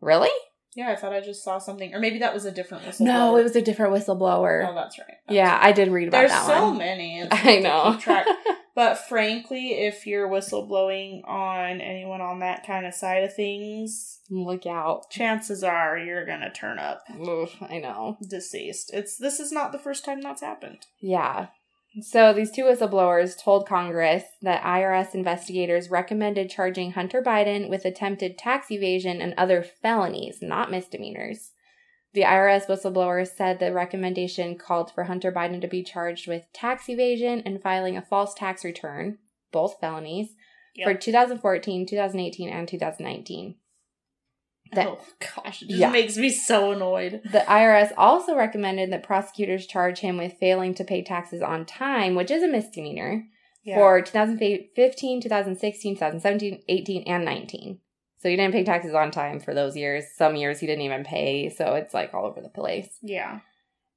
Really? 0.02 0.30
Yeah, 0.76 0.90
I 0.92 0.96
thought 0.96 1.14
I 1.14 1.22
just 1.22 1.44
saw 1.44 1.58
something, 1.60 1.94
or 1.94 2.00
maybe 2.00 2.20
that 2.20 2.34
was 2.34 2.46
a 2.46 2.52
different 2.52 2.84
whistleblower. 2.86 3.02
No, 3.06 3.38
it 3.38 3.44
was 3.44 3.56
a 3.56 3.62
different 3.62 3.94
whistleblower. 3.94 4.68
Oh, 4.70 4.74
that's 4.76 4.98
right. 4.98 5.18
That's 5.28 5.36
yeah, 5.36 5.60
I 5.62 5.72
did 5.72 5.90
read 5.90 6.08
about 6.08 6.20
There's 6.20 6.32
that 6.32 6.48
There's 6.48 6.58
so 6.60 6.68
one. 6.70 6.78
many. 6.80 7.20
It's 7.20 7.30
I 7.46 7.60
know. 7.60 7.98
track. 8.00 8.26
But 8.76 8.96
frankly, 8.98 9.74
if 9.86 10.08
you're 10.08 10.28
whistleblowing 10.28 11.22
on 11.30 11.80
anyone 11.80 12.22
on 12.22 12.40
that 12.40 12.66
kind 12.66 12.88
of 12.88 12.96
side 12.96 13.24
of 13.24 13.32
things, 13.36 14.20
Look 14.32 14.66
out. 14.66 15.12
chances 15.12 15.64
are 15.64 15.96
you're 16.00 16.26
gonna 16.26 16.52
turn 16.52 16.80
up 16.80 17.04
Oof, 17.20 17.56
I 17.62 17.78
know. 17.78 18.18
deceased. 18.28 18.90
It's 18.92 19.16
this 19.16 19.40
is 19.40 19.52
not 19.52 19.74
the 19.74 19.78
first 19.78 20.04
time 20.04 20.22
that's 20.22 20.42
happened. 20.42 20.88
Yeah. 21.00 21.50
So 22.02 22.34
these 22.34 22.50
two 22.50 22.64
whistleblowers 22.64 23.40
told 23.40 23.68
Congress 23.68 24.24
that 24.42 24.64
IRS 24.64 25.14
investigators 25.14 25.92
recommended 25.92 26.50
charging 26.50 26.94
Hunter 26.94 27.22
Biden 27.22 27.70
with 27.70 27.86
attempted 27.86 28.38
tax 28.38 28.72
evasion 28.72 29.22
and 29.22 29.36
other 29.38 29.62
felonies, 29.62 30.40
not 30.42 30.72
misdemeanors. 30.72 31.52
The 32.14 32.22
IRS 32.22 32.68
whistleblowers 32.68 33.36
said 33.36 33.60
the 33.60 33.74
recommendation 33.74 34.58
called 34.58 34.92
for 34.92 35.04
Hunter 35.04 35.32
Biden 35.32 35.62
to 35.62 35.68
be 35.68 35.84
charged 35.84 36.28
with 36.28 36.52
tax 36.52 36.90
evasion 36.90 37.42
and 37.46 37.62
filing 37.62 37.96
a 37.96 38.02
false 38.02 38.34
tax 38.34 38.64
return, 38.64 39.20
both 39.52 39.80
felonies, 39.80 40.36
for 40.84 40.96
2014, 40.96 41.86
2018, 41.86 42.50
and 42.50 42.68
2019. 42.68 43.56
That- 44.76 44.88
oh 44.88 45.00
gosh, 45.36 45.62
it 45.62 45.70
just 45.70 45.80
Yeah. 45.80 45.90
makes 45.92 46.18
me 46.18 46.30
so 46.30 46.72
annoyed. 46.72 47.22
The 47.32 47.40
IRS 47.48 47.92
also 47.98 48.36
recommended 48.36 48.92
that 48.92 49.04
prosecutors 49.04 49.66
charge 49.68 50.00
him 50.00 50.18
with 50.18 50.34
failing 50.40 50.74
to 50.76 50.84
pay 50.84 51.04
taxes 51.04 51.42
on 51.42 51.66
time, 51.66 52.16
which 52.16 52.32
is 52.32 52.44
a 52.44 52.48
misdemeanor, 52.48 53.26
Yeah. 53.64 53.76
for 53.78 54.02
2015, 54.02 55.22
2016, 55.22 55.96
2017, 55.96 56.64
18, 56.68 57.04
and 57.08 57.24
19. 57.26 57.80
So 58.20 58.30
he 58.30 58.36
didn't 58.38 58.54
pay 58.54 58.64
taxes 58.64 58.94
on 58.94 59.12
time 59.12 59.40
for 59.42 59.54
those 59.54 59.76
years. 59.76 60.06
Some 60.16 60.36
years 60.38 60.60
he 60.62 60.68
didn't 60.68 60.84
even 60.86 61.04
pay, 61.04 61.50
so 61.50 61.76
it's 61.76 61.94
like 61.94 62.14
all 62.14 62.26
over 62.26 62.42
the 62.42 62.50
place. 62.50 62.98
yeah. 63.02 63.40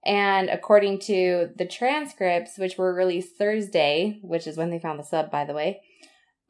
And 0.05 0.49
according 0.51 1.01
to 1.01 1.51
the 1.57 1.67
transcripts, 1.67 2.59
which 2.59 2.79
were 2.79 2.95
released 2.95 3.37
Thursday, 3.37 4.21
which 4.23 4.47
is 4.47 4.57
when 4.57 4.71
they 4.71 4.79
found 4.79 5.01
the 5.01 5.05
sub, 5.05 5.33
by 5.33 5.45
the 5.45 5.53
way, 5.53 5.81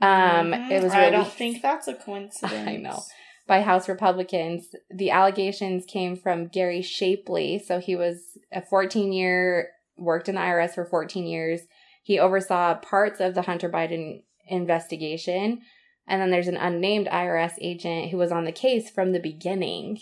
um, 0.02 0.52
Mhm. 0.52 0.70
it 0.70 0.82
was 0.82 0.92
I 0.92 1.08
don't 1.08 1.26
think 1.26 1.62
that's 1.62 1.88
a 1.88 1.94
coincidence. 1.94 2.52
I 2.68 2.76
know. 2.76 2.98
By 3.46 3.62
House 3.62 3.88
Republicans. 3.88 4.68
The 4.90 5.10
allegations 5.10 5.84
came 5.86 6.16
from 6.16 6.48
Gary 6.48 6.82
Shapley. 6.82 7.58
So 7.58 7.78
he 7.78 7.96
was 7.96 8.38
a 8.52 8.62
14 8.62 9.12
year, 9.12 9.70
worked 9.96 10.28
in 10.28 10.34
the 10.34 10.40
IRS 10.40 10.74
for 10.74 10.84
14 10.84 11.26
years. 11.26 11.62
He 12.02 12.18
oversaw 12.18 12.74
parts 12.74 13.20
of 13.20 13.34
the 13.34 13.42
Hunter 13.42 13.68
Biden 13.70 14.22
investigation. 14.48 15.60
And 16.06 16.20
then 16.20 16.30
there's 16.30 16.48
an 16.48 16.56
unnamed 16.56 17.08
IRS 17.08 17.52
agent 17.60 18.10
who 18.10 18.16
was 18.16 18.30
on 18.30 18.44
the 18.44 18.52
case 18.52 18.90
from 18.90 19.12
the 19.12 19.20
beginning. 19.20 19.98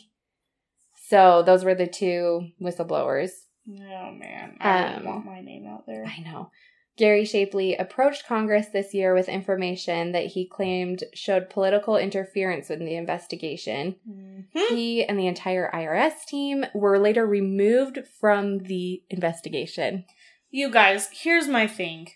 So 1.09 1.43
those 1.43 1.65
were 1.65 1.75
the 1.75 1.87
two 1.87 2.49
whistleblowers. 2.61 3.31
Oh 3.69 4.11
man, 4.13 4.57
I 4.61 4.85
Um, 4.85 4.93
don't 5.05 5.07
want 5.07 5.27
my 5.27 5.41
name 5.41 5.67
out 5.67 5.87
there. 5.87 6.05
I 6.05 6.21
know. 6.21 6.51
Gary 6.97 7.25
Shapley 7.25 7.75
approached 7.75 8.27
Congress 8.27 8.69
this 8.69 8.95
year 8.95 9.15
with 9.15 9.29
information 9.29 10.13
that 10.13 10.27
he 10.27 10.47
claimed 10.47 11.05
showed 11.13 11.51
political 11.51 11.97
interference 11.97 12.71
in 12.71 12.85
the 12.85 12.95
investigation. 12.95 13.97
Mhm. 14.09 14.69
He 14.69 15.05
and 15.05 15.19
the 15.19 15.27
entire 15.27 15.69
IRS 15.73 16.25
team 16.25 16.65
were 16.73 16.99
later 16.99 17.27
removed 17.27 18.07
from 18.21 18.59
the 18.65 19.03
investigation. 19.11 20.05
You 20.51 20.71
guys, 20.71 21.09
here's 21.13 21.49
my 21.49 21.67
thing. 21.67 22.09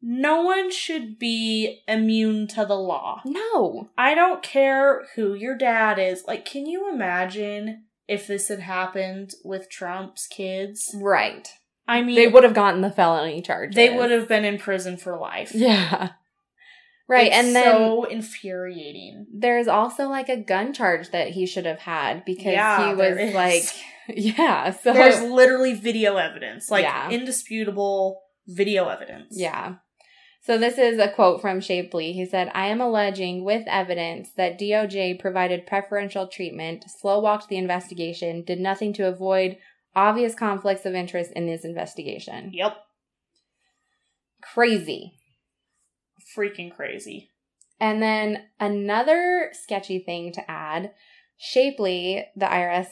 No 0.00 0.42
one 0.42 0.70
should 0.70 1.18
be 1.18 1.82
immune 1.86 2.46
to 2.48 2.64
the 2.64 2.76
law. 2.76 3.22
No. 3.24 3.90
I 3.96 4.14
don't 4.14 4.42
care 4.42 5.06
who 5.14 5.34
your 5.34 5.56
dad 5.56 5.98
is. 5.98 6.24
Like, 6.26 6.44
can 6.44 6.66
you 6.66 6.92
imagine 6.92 7.84
if 8.08 8.26
this 8.26 8.48
had 8.48 8.60
happened 8.60 9.34
with 9.44 9.70
Trump's 9.70 10.26
kids? 10.26 10.94
Right. 11.00 11.48
I 11.92 12.02
mean, 12.02 12.16
They 12.16 12.26
would 12.28 12.44
have 12.44 12.54
gotten 12.54 12.80
the 12.80 12.90
felony 12.90 13.42
charges. 13.42 13.74
they 13.76 13.90
would 13.96 14.10
have 14.10 14.28
been 14.28 14.44
in 14.44 14.58
prison 14.58 14.96
for 14.96 15.16
life. 15.18 15.52
Yeah. 15.54 16.10
Right. 17.08 17.26
It's 17.26 17.36
and 17.36 17.54
then 17.54 17.64
so 17.64 18.04
infuriating. 18.04 19.26
there's 19.34 19.68
also 19.68 20.08
like 20.08 20.28
a 20.30 20.36
gun 20.36 20.72
charge 20.72 21.10
that 21.10 21.28
he 21.30 21.44
should 21.46 21.66
have 21.66 21.80
had 21.80 22.24
because 22.24 22.52
Yeah, 22.54 22.88
he 22.88 22.94
was 22.94 23.34
like, 23.34 23.64
yeah. 24.08 24.70
So 24.70 24.92
There's 24.94 25.20
literally 25.20 25.74
video 25.74 26.16
evidence, 26.16 26.70
like 26.70 26.84
Yeah. 26.84 27.10
indisputable 27.10 28.22
video 28.46 28.88
evidence. 28.88 29.34
Yeah. 29.36 29.74
So 30.44 30.58
this 30.58 30.78
is 30.78 30.98
a 30.98 31.08
quote 31.08 31.40
from 31.40 31.60
Shapley. 31.60 32.12
He 32.12 32.24
said, 32.26 32.50
I 32.54 32.66
am 32.68 32.80
alleging 32.80 33.44
with 33.44 33.62
evidence 33.68 34.30
that 34.36 34.58
DOJ 34.58 35.20
provided 35.20 35.66
preferential 35.66 36.26
treatment, 36.26 36.84
slow 36.88 37.20
walked 37.20 37.48
the 37.48 37.58
investigation, 37.58 38.42
did 38.42 38.58
nothing 38.58 38.92
to 38.94 39.06
avoid 39.06 39.56
obvious 39.94 40.34
conflicts 40.34 40.86
of 40.86 40.94
interest 40.94 41.32
in 41.34 41.46
this 41.46 41.64
investigation. 41.64 42.50
Yep. 42.52 42.76
Crazy. 44.42 45.14
Freaking 46.36 46.74
crazy. 46.74 47.30
And 47.80 48.02
then 48.02 48.44
another 48.60 49.50
sketchy 49.52 49.98
thing 49.98 50.32
to 50.32 50.50
add 50.50 50.92
Shapley, 51.36 52.24
the 52.36 52.46
IRS 52.46 52.86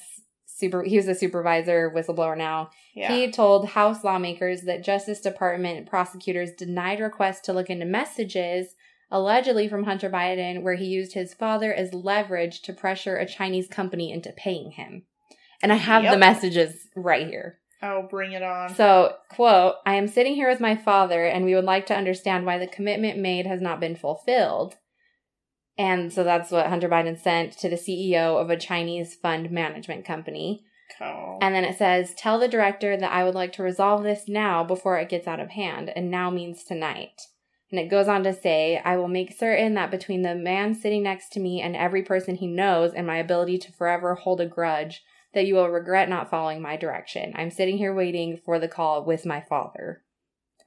super, 0.47 0.83
he 0.83 0.97
was 0.97 1.09
a 1.09 1.15
supervisor, 1.15 1.93
whistleblower 1.95 2.37
now. 2.37 2.71
Yeah. 2.95 3.15
He 3.15 3.31
told 3.31 3.69
House 3.69 4.03
lawmakers 4.03 4.63
that 4.63 4.85
Justice 4.85 5.21
Department 5.21 5.89
prosecutors 5.89 6.51
denied 6.53 7.01
requests 7.01 7.41
to 7.43 7.53
look 7.53 7.71
into 7.71 7.87
messages 7.87 8.75
allegedly 9.11 9.69
from 9.69 9.85
Hunter 9.85 10.11
Biden 10.11 10.63
where 10.63 10.75
he 10.75 10.87
used 10.87 11.15
his 11.15 11.35
father 11.35 11.73
as 11.73 11.95
leverage 11.95 12.63
to 12.63 12.73
pressure 12.73 13.17
a 13.17 13.27
Chinese 13.27 13.69
company 13.69 14.13
into 14.13 14.33
paying 14.33 14.73
him. 14.73 15.05
And 15.63 15.73
I 15.73 15.77
have 15.77 16.03
the 16.03 16.19
messages 16.19 16.89
right 16.97 17.27
here. 17.27 17.59
oh, 17.83 18.07
bring 18.11 18.33
it 18.33 18.43
on. 18.43 18.75
So, 18.75 19.17
quote, 19.31 19.77
I 19.87 19.95
am 19.95 20.09
sitting 20.09 20.35
here 20.35 20.49
with 20.49 20.61
my 20.61 20.77
father 20.77 21.25
and 21.25 21.45
we 21.45 21.55
would 21.55 21.65
like 21.65 21.87
to 21.87 21.97
understand 21.97 22.47
why 22.47 22.59
the 22.59 22.67
commitment 22.67 23.19
made 23.19 23.47
has 23.47 23.61
not 23.61 23.81
been 23.81 23.97
fulfilled. 23.97 24.77
And 25.79 26.13
so 26.13 26.25
that's 26.25 26.51
what 26.51 26.67
Hunter 26.67 26.89
Biden 26.89 27.19
sent 27.19 27.57
to 27.59 27.71
the 27.71 27.77
CEO 27.77 28.41
of 28.41 28.51
a 28.51 28.57
Chinese 28.57 29.15
fund 29.15 29.51
management 29.51 30.05
company. 30.05 30.65
Oh. 31.01 31.39
And 31.41 31.55
then 31.55 31.65
it 31.65 31.79
says, 31.79 32.15
Tell 32.15 32.39
the 32.39 32.49
director 32.49 32.97
that 32.97 33.13
I 33.13 33.25
would 33.25 33.35
like 33.35 33.53
to 33.55 33.63
resolve 33.63 34.03
this 34.03 34.25
now 34.29 34.63
before 34.63 34.99
it 34.99 35.09
gets 35.09 35.27
out 35.27 35.41
of 35.41 35.51
hand. 35.51 35.91
And 35.95 36.11
now 36.11 36.31
means 36.31 36.65
tonight. 36.65 37.23
And 37.71 37.79
it 37.79 37.89
goes 37.89 38.09
on 38.09 38.25
to 38.25 38.35
say, 38.35 38.81
I 38.85 38.97
will 38.97 39.09
make 39.09 39.33
certain 39.39 39.75
that 39.75 39.91
between 39.91 40.23
the 40.23 40.35
man 40.35 40.75
sitting 40.75 41.05
next 41.05 41.31
to 41.33 41.41
me 41.41 41.63
and 41.63 41.77
every 41.77 42.03
person 42.03 42.35
he 42.35 42.47
knows 42.47 42.93
and 42.93 43.07
my 43.07 43.17
ability 43.19 43.59
to 43.59 43.73
forever 43.73 44.17
hold 44.17 44.41
a 44.41 44.47
grudge, 44.47 45.03
that 45.35 45.47
you 45.47 45.55
will 45.55 45.69
regret 45.69 46.09
not 46.09 46.31
following 46.31 46.61
my 46.61 46.77
direction. 46.77 47.33
I'm 47.37 47.51
sitting 47.51 47.79
here 47.79 47.95
waiting 47.95 48.37
for 48.45 48.59
the 48.59 48.69
call 48.69 49.05
with 49.05 49.25
my 49.27 49.41
father. 49.41 50.03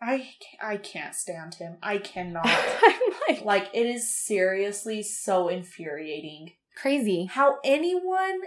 I 0.01 0.29
I 0.61 0.77
can't 0.77 1.15
stand 1.15 1.55
him. 1.55 1.77
I 1.83 1.97
cannot. 1.97 2.47
Like, 3.29 3.45
like 3.45 3.69
it 3.73 3.85
is 3.85 4.13
seriously 4.13 5.01
so 5.01 5.47
infuriating 5.47 6.51
crazy. 6.75 7.29
how 7.31 7.57
anyone 7.63 8.41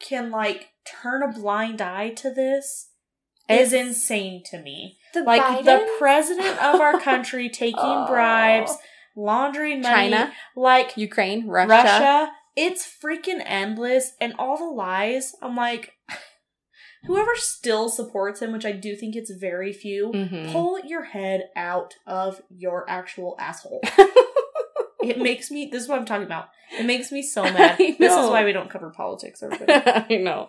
can 0.00 0.30
like 0.32 0.70
turn 0.84 1.22
a 1.22 1.28
blind 1.32 1.80
eye 1.80 2.10
to 2.14 2.30
this 2.34 2.88
is 3.48 3.72
It's- 3.72 3.86
insane 3.86 4.42
to 4.46 4.60
me. 4.60 4.98
The 5.14 5.22
Like 5.22 5.64
the 5.64 5.86
president 6.00 6.60
of 6.60 6.80
our 6.80 6.98
country 6.98 7.48
taking 7.64 7.78
Oh. 7.78 8.06
bribes, 8.08 8.76
laundering 9.14 9.82
money, 9.82 10.10
China, 10.10 10.32
like 10.56 10.96
Ukraine, 10.96 11.46
Russia. 11.46 11.68
Russia. 11.72 12.32
It's 12.56 12.86
freaking 13.02 13.42
endless, 13.44 14.12
and 14.20 14.34
all 14.38 14.56
the 14.58 14.64
lies. 14.64 15.34
I'm 15.42 15.56
like, 15.56 15.92
whoever 17.06 17.32
still 17.36 17.88
supports 17.88 18.40
him, 18.42 18.52
which 18.52 18.66
I 18.66 18.72
do 18.72 18.94
think 18.94 19.16
it's 19.16 19.30
very 19.30 19.72
few, 19.72 20.12
Mhm. 20.14 20.52
pull 20.52 20.78
your 20.80 21.02
head 21.04 21.48
out 21.56 21.94
of 22.06 22.42
your 22.50 22.88
actual 22.88 23.36
asshole. 23.38 23.80
It 25.04 25.18
makes 25.18 25.50
me. 25.50 25.66
This 25.66 25.82
is 25.82 25.88
what 25.88 25.98
I'm 25.98 26.04
talking 26.04 26.26
about. 26.26 26.50
It 26.78 26.84
makes 26.86 27.10
me 27.10 27.22
so 27.22 27.42
mad. 27.52 27.76
This 27.76 28.12
is 28.12 28.30
why 28.30 28.44
we 28.44 28.52
don't 28.52 28.70
cover 28.70 28.90
politics. 28.90 29.42
Everybody. 29.42 29.72
I 29.84 30.16
know. 30.18 30.48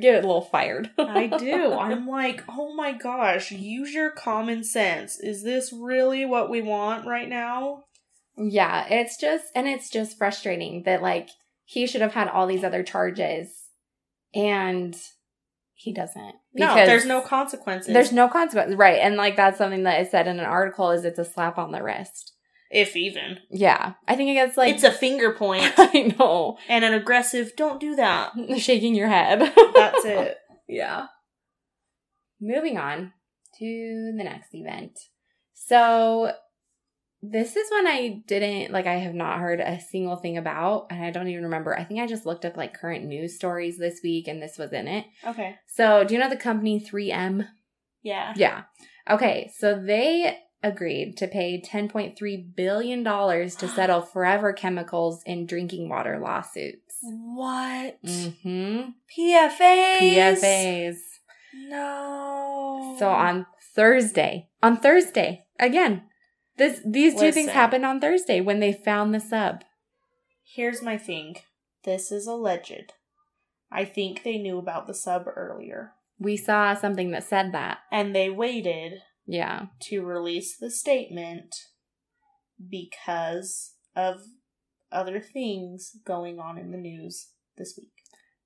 Get 0.00 0.14
a 0.24 0.26
little 0.26 0.40
fired. 0.40 0.90
I 0.96 1.26
do. 1.26 1.74
I'm 1.74 2.08
like, 2.08 2.42
oh 2.48 2.74
my 2.74 2.92
gosh, 2.92 3.50
use 3.52 3.92
your 3.92 4.10
common 4.10 4.64
sense. 4.64 5.20
Is 5.20 5.42
this 5.42 5.70
really 5.70 6.24
what 6.24 6.48
we 6.48 6.62
want 6.62 7.06
right 7.06 7.28
now? 7.28 7.84
Yeah, 8.36 8.86
it's 8.88 9.16
just 9.20 9.44
and 9.54 9.66
it's 9.68 9.88
just 9.90 10.18
frustrating 10.18 10.82
that 10.84 11.02
like 11.02 11.28
he 11.64 11.86
should 11.86 12.00
have 12.00 12.14
had 12.14 12.28
all 12.28 12.46
these 12.46 12.64
other 12.64 12.82
charges 12.82 13.48
and 14.34 14.96
he 15.74 15.92
doesn't. 15.92 16.34
No, 16.54 16.74
there's 16.74 17.06
no 17.06 17.20
consequences. 17.20 17.92
there's 17.92 18.12
no 18.12 18.28
consequence. 18.28 18.74
Right. 18.76 18.98
And 19.00 19.16
like 19.16 19.36
that's 19.36 19.58
something 19.58 19.82
that 19.84 20.00
is 20.00 20.10
said 20.10 20.26
in 20.26 20.38
an 20.38 20.44
article 20.46 20.90
is 20.90 21.04
it's 21.04 21.18
a 21.18 21.24
slap 21.24 21.58
on 21.58 21.72
the 21.72 21.82
wrist. 21.82 22.32
if 22.70 22.96
even. 22.96 23.38
Yeah. 23.50 23.94
I 24.08 24.16
think 24.16 24.30
it 24.30 24.34
gets 24.34 24.56
like 24.56 24.74
it's 24.74 24.84
a 24.84 24.90
finger 24.92 25.32
point 25.32 25.72
I 25.76 26.14
know. 26.18 26.58
and 26.68 26.84
an 26.84 26.94
aggressive. 26.94 27.52
Don't 27.56 27.80
do 27.80 27.94
that. 27.96 28.32
Shaking 28.58 28.94
your 28.94 29.08
head. 29.08 29.40
That's 29.74 30.04
it. 30.04 30.38
Yeah. 30.66 31.08
Moving 32.40 32.78
on 32.78 33.12
to 33.58 34.12
the 34.16 34.24
next 34.24 34.54
event. 34.54 34.98
So, 35.52 36.32
this 37.30 37.56
is 37.56 37.70
one 37.70 37.86
I 37.86 38.22
didn't 38.26 38.72
like. 38.72 38.86
I 38.86 38.94
have 38.96 39.14
not 39.14 39.38
heard 39.38 39.60
a 39.60 39.80
single 39.80 40.16
thing 40.16 40.36
about, 40.38 40.86
and 40.90 41.04
I 41.04 41.10
don't 41.10 41.28
even 41.28 41.44
remember. 41.44 41.76
I 41.78 41.84
think 41.84 42.00
I 42.00 42.06
just 42.06 42.26
looked 42.26 42.44
up 42.44 42.56
like 42.56 42.74
current 42.78 43.04
news 43.04 43.34
stories 43.34 43.78
this 43.78 44.00
week, 44.02 44.28
and 44.28 44.42
this 44.42 44.58
was 44.58 44.72
in 44.72 44.88
it. 44.88 45.06
Okay. 45.26 45.56
So, 45.66 46.04
do 46.04 46.14
you 46.14 46.20
know 46.20 46.28
the 46.28 46.36
company 46.36 46.80
3M? 46.80 47.46
Yeah. 48.02 48.32
Yeah. 48.36 48.62
Okay, 49.08 49.50
so 49.56 49.78
they 49.78 50.38
agreed 50.62 51.16
to 51.18 51.28
pay 51.28 51.60
10.3 51.60 52.54
billion 52.56 53.02
dollars 53.02 53.54
to 53.56 53.68
settle 53.76 54.00
forever 54.00 54.52
chemicals 54.52 55.22
in 55.26 55.46
drinking 55.46 55.88
water 55.88 56.18
lawsuits. 56.18 56.96
What? 57.02 58.02
Mhm. 58.02 58.94
PFAs. 59.18 59.98
PFAs. 59.98 60.96
No. 61.68 62.96
So 62.98 63.08
on 63.10 63.46
Thursday, 63.74 64.48
on 64.62 64.76
Thursday, 64.78 65.44
again, 65.58 66.02
this 66.56 66.80
these 66.84 67.18
two 67.18 67.32
things 67.32 67.50
happened 67.50 67.84
on 67.84 68.00
Thursday 68.00 68.40
when 68.40 68.60
they 68.60 68.72
found 68.72 69.14
the 69.14 69.20
sub. 69.20 69.64
Here's 70.44 70.82
my 70.82 70.96
thing. 70.98 71.36
This 71.84 72.12
is 72.12 72.26
alleged. 72.26 72.92
I 73.70 73.84
think 73.84 74.22
they 74.22 74.38
knew 74.38 74.58
about 74.58 74.86
the 74.86 74.94
sub 74.94 75.24
earlier. 75.34 75.92
We 76.18 76.36
saw 76.36 76.74
something 76.74 77.10
that 77.10 77.24
said 77.24 77.52
that. 77.52 77.78
And 77.90 78.14
they 78.14 78.30
waited 78.30 79.00
Yeah. 79.26 79.66
to 79.82 80.02
release 80.04 80.56
the 80.56 80.70
statement 80.70 81.54
because 82.70 83.74
of 83.96 84.20
other 84.92 85.20
things 85.20 85.96
going 86.04 86.38
on 86.38 86.56
in 86.56 86.70
the 86.70 86.78
news 86.78 87.30
this 87.56 87.74
week 87.76 87.90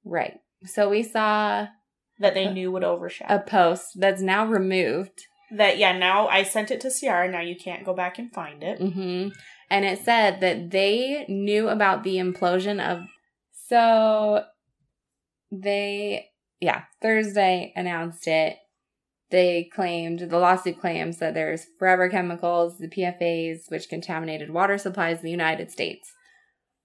Right. 0.05 0.41
So 0.65 0.89
we 0.89 1.03
saw 1.03 1.67
that 2.19 2.35
they 2.35 2.51
knew 2.51 2.73
would 2.73 2.85
overshadow. 2.85 3.35
a 3.35 3.39
post 3.41 3.89
that's 3.97 4.23
now 4.23 4.47
removed. 4.47 5.27
That 5.51 5.79
yeah, 5.79 5.97
now 5.97 6.29
I 6.29 6.43
sent 6.43 6.71
it 6.71 6.81
to 6.83 6.91
Ciara. 6.91 7.31
Now 7.31 7.41
you 7.41 7.57
can't 7.57 7.85
go 7.85 7.95
back 7.95 8.19
and 8.19 8.33
find 8.33 8.63
it. 8.63 8.79
hmm 8.79 9.29
And 9.71 9.85
it 9.85 10.01
said 10.05 10.41
that 10.41 10.71
they 10.71 11.25
knew 11.29 11.69
about 11.69 12.05
the 12.05 12.17
implosion 12.17 12.81
of. 12.81 13.07
So 13.69 14.45
they, 15.51 16.31
yeah, 16.61 16.85
Thursday 17.03 17.73
announced 17.77 18.27
it. 18.27 18.57
They 19.31 19.69
claimed, 19.75 20.21
the 20.31 20.39
lawsuit 20.39 20.81
claims 20.81 21.19
that 21.19 21.35
there's 21.35 21.67
forever 21.79 22.09
chemicals, 22.09 22.79
the 22.79 22.89
PFAs, 22.89 23.71
which 23.71 23.91
contaminated 23.91 24.51
water 24.51 24.79
supplies 24.79 25.19
in 25.19 25.25
the 25.25 25.31
United 25.31 25.71
States. 25.71 26.11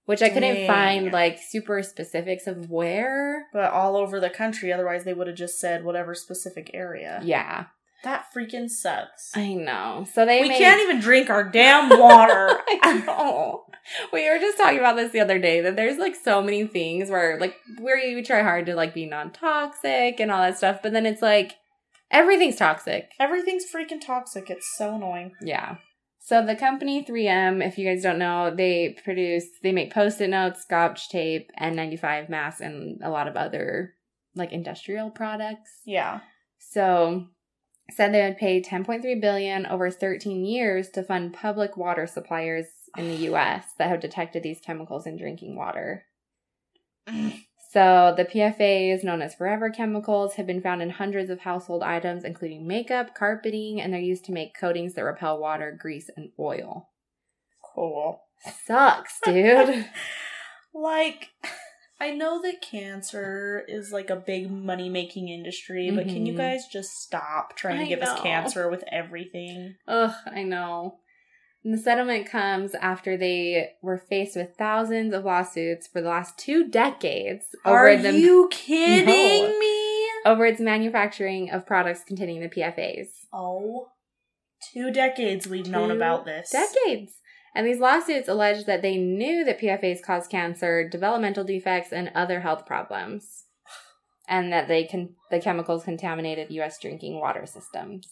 Which 0.04 0.20
I 0.20 0.28
couldn't 0.28 0.54
Dang. 0.54 0.66
find 0.66 1.12
like 1.12 1.38
super 1.38 1.82
specifics 1.82 2.46
of 2.46 2.68
where. 2.68 3.46
But 3.54 3.72
all 3.72 3.96
over 3.96 4.20
the 4.20 4.28
country, 4.28 4.70
otherwise 4.70 5.04
they 5.04 5.14
would 5.14 5.26
have 5.26 5.36
just 5.36 5.58
said 5.58 5.82
whatever 5.84 6.14
specific 6.14 6.70
area. 6.74 7.22
Yeah, 7.24 7.66
That 8.04 8.26
freaking 8.34 8.70
sucks. 8.70 9.36
I 9.36 9.54
know. 9.54 10.06
So 10.14 10.24
they 10.24 10.42
we 10.42 10.48
made- 10.50 10.58
can't 10.58 10.80
even 10.82 11.00
drink 11.00 11.30
our 11.30 11.42
damn 11.44 11.88
water. 11.98 12.60
I 12.82 13.02
know. 13.04 13.64
We 14.12 14.28
were 14.30 14.38
just 14.38 14.56
talking 14.56 14.78
about 14.78 14.96
this 14.96 15.12
the 15.12 15.20
other 15.20 15.38
day 15.38 15.60
that 15.62 15.76
there's 15.76 15.98
like 15.98 16.14
so 16.14 16.40
many 16.42 16.66
things 16.66 17.10
where 17.10 17.38
like 17.38 17.56
where 17.80 17.98
you 17.98 18.24
try 18.24 18.42
hard 18.42 18.66
to 18.66 18.74
like 18.74 18.94
be 18.94 19.04
non-toxic 19.06 20.20
and 20.20 20.30
all 20.30 20.40
that 20.40 20.56
stuff, 20.56 20.80
but 20.82 20.92
then 20.92 21.04
it's 21.06 21.20
like 21.22 21.56
everything's 22.10 22.56
toxic. 22.56 23.10
Everything's 23.20 23.64
freaking 23.64 24.00
toxic. 24.04 24.48
It's 24.48 24.74
so 24.76 24.94
annoying. 24.94 25.32
Yeah. 25.42 25.76
So 26.20 26.44
the 26.44 26.56
company 26.56 27.04
3M, 27.04 27.66
if 27.66 27.76
you 27.76 27.86
guys 27.86 28.02
don't 28.02 28.18
know, 28.18 28.54
they 28.54 28.96
produce 29.04 29.44
they 29.62 29.72
make 29.72 29.92
post-it 29.92 30.30
notes, 30.30 30.62
scotch 30.62 31.10
tape, 31.10 31.50
N95 31.60 32.30
masks, 32.30 32.62
and 32.62 33.00
a 33.02 33.10
lot 33.10 33.28
of 33.28 33.36
other 33.36 33.92
like 34.34 34.52
industrial 34.52 35.10
products. 35.10 35.70
Yeah. 35.84 36.20
So 36.58 37.26
said 37.90 38.12
they 38.12 38.22
would 38.22 38.38
pay 38.38 38.62
10.3 38.62 39.20
billion 39.20 39.66
over 39.66 39.90
13 39.90 40.44
years 40.44 40.88
to 40.90 41.02
fund 41.02 41.34
public 41.34 41.76
water 41.76 42.06
suppliers 42.06 42.66
in 42.96 43.08
the 43.08 43.30
US 43.32 43.66
that 43.78 43.88
have 43.88 44.00
detected 44.00 44.42
these 44.42 44.60
chemicals 44.60 45.06
in 45.06 45.16
drinking 45.16 45.56
water. 45.56 46.04
So 47.74 48.14
the 48.16 48.24
PFAs, 48.24 49.02
known 49.02 49.20
as 49.20 49.34
forever 49.34 49.68
chemicals, 49.68 50.34
have 50.34 50.46
been 50.46 50.62
found 50.62 50.80
in 50.80 50.90
hundreds 50.90 51.28
of 51.28 51.40
household 51.40 51.82
items 51.82 52.22
including 52.22 52.68
makeup, 52.68 53.16
carpeting, 53.16 53.80
and 53.80 53.92
they're 53.92 54.00
used 54.00 54.24
to 54.26 54.32
make 54.32 54.56
coatings 54.56 54.94
that 54.94 55.02
repel 55.02 55.40
water, 55.40 55.76
grease, 55.76 56.08
and 56.16 56.30
oil. 56.38 56.90
Cool. 57.74 58.22
Sucks, 58.64 59.18
dude. 59.24 59.86
Like, 60.76 61.28
I 62.04 62.10
know 62.10 62.42
that 62.42 62.60
cancer 62.60 63.64
is 63.66 63.90
like 63.90 64.10
a 64.10 64.16
big 64.16 64.50
money 64.50 64.90
making 64.90 65.30
industry, 65.30 65.90
but 65.90 66.04
can 66.06 66.26
you 66.26 66.34
Mhm. 66.34 66.36
guys 66.36 66.66
just 66.66 66.90
stop 67.00 67.56
trying 67.56 67.78
to 67.78 67.84
I 67.84 67.88
give 67.88 68.02
us 68.02 68.14
know. 68.18 68.22
cancer 68.22 68.68
with 68.68 68.84
everything? 68.92 69.76
Ugh, 69.88 70.14
I 70.26 70.42
know. 70.42 70.98
And 71.64 71.72
the 71.72 71.78
settlement 71.78 72.26
comes 72.26 72.74
after 72.74 73.16
they 73.16 73.72
were 73.80 73.96
faced 73.96 74.36
with 74.36 74.54
thousands 74.58 75.14
of 75.14 75.24
lawsuits 75.24 75.86
for 75.86 76.02
the 76.02 76.10
last 76.10 76.36
two 76.36 76.68
decades 76.68 77.46
Are 77.64 77.88
over 77.88 78.02
the 78.02 78.12
you 78.18 78.48
kidding 78.52 79.06
No. 79.06 79.58
me? 79.58 80.06
over 80.26 80.44
its 80.44 80.60
manufacturing 80.60 81.50
of 81.50 81.64
products 81.64 82.04
containing 82.04 82.40
the 82.42 82.50
PFAs. 82.50 83.26
Oh, 83.32 83.88
two 84.72 84.90
decades 84.90 85.46
we've 85.46 85.68
known 85.70 85.88
Two 85.88 85.96
about 85.96 86.26
this. 86.26 86.50
Decades. 86.50 87.14
And 87.54 87.66
these 87.66 87.78
lawsuits 87.78 88.28
allege 88.28 88.64
that 88.64 88.82
they 88.82 88.96
knew 88.96 89.44
that 89.44 89.60
PFAs 89.60 90.02
cause 90.02 90.26
cancer, 90.26 90.88
developmental 90.88 91.44
defects, 91.44 91.92
and 91.92 92.10
other 92.14 92.40
health 92.40 92.66
problems. 92.66 93.44
And 94.26 94.52
that 94.52 94.68
they 94.68 94.84
can 94.84 95.14
the 95.30 95.38
chemicals 95.38 95.84
contaminated 95.84 96.50
US 96.50 96.78
drinking 96.80 97.20
water 97.20 97.46
systems. 97.46 98.08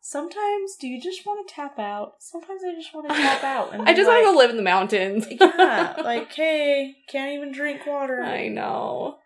Sometimes, 0.00 0.76
do 0.80 0.86
you 0.86 1.02
just 1.02 1.26
want 1.26 1.46
to 1.46 1.54
tap 1.54 1.78
out? 1.78 2.14
Sometimes 2.20 2.62
I 2.64 2.72
just 2.74 2.94
want 2.94 3.08
to 3.08 3.14
tap 3.14 3.44
out. 3.44 3.74
And 3.74 3.82
I 3.86 3.92
just 3.92 4.08
like, 4.08 4.24
want 4.24 4.26
to 4.26 4.32
go 4.32 4.38
live 4.38 4.50
in 4.50 4.56
the 4.56 4.62
mountains. 4.62 5.26
yeah, 5.30 5.96
like, 6.04 6.32
hey, 6.32 6.94
can't 7.08 7.32
even 7.32 7.52
drink 7.52 7.84
water. 7.86 8.22
I 8.22 8.48
know. 8.48 9.18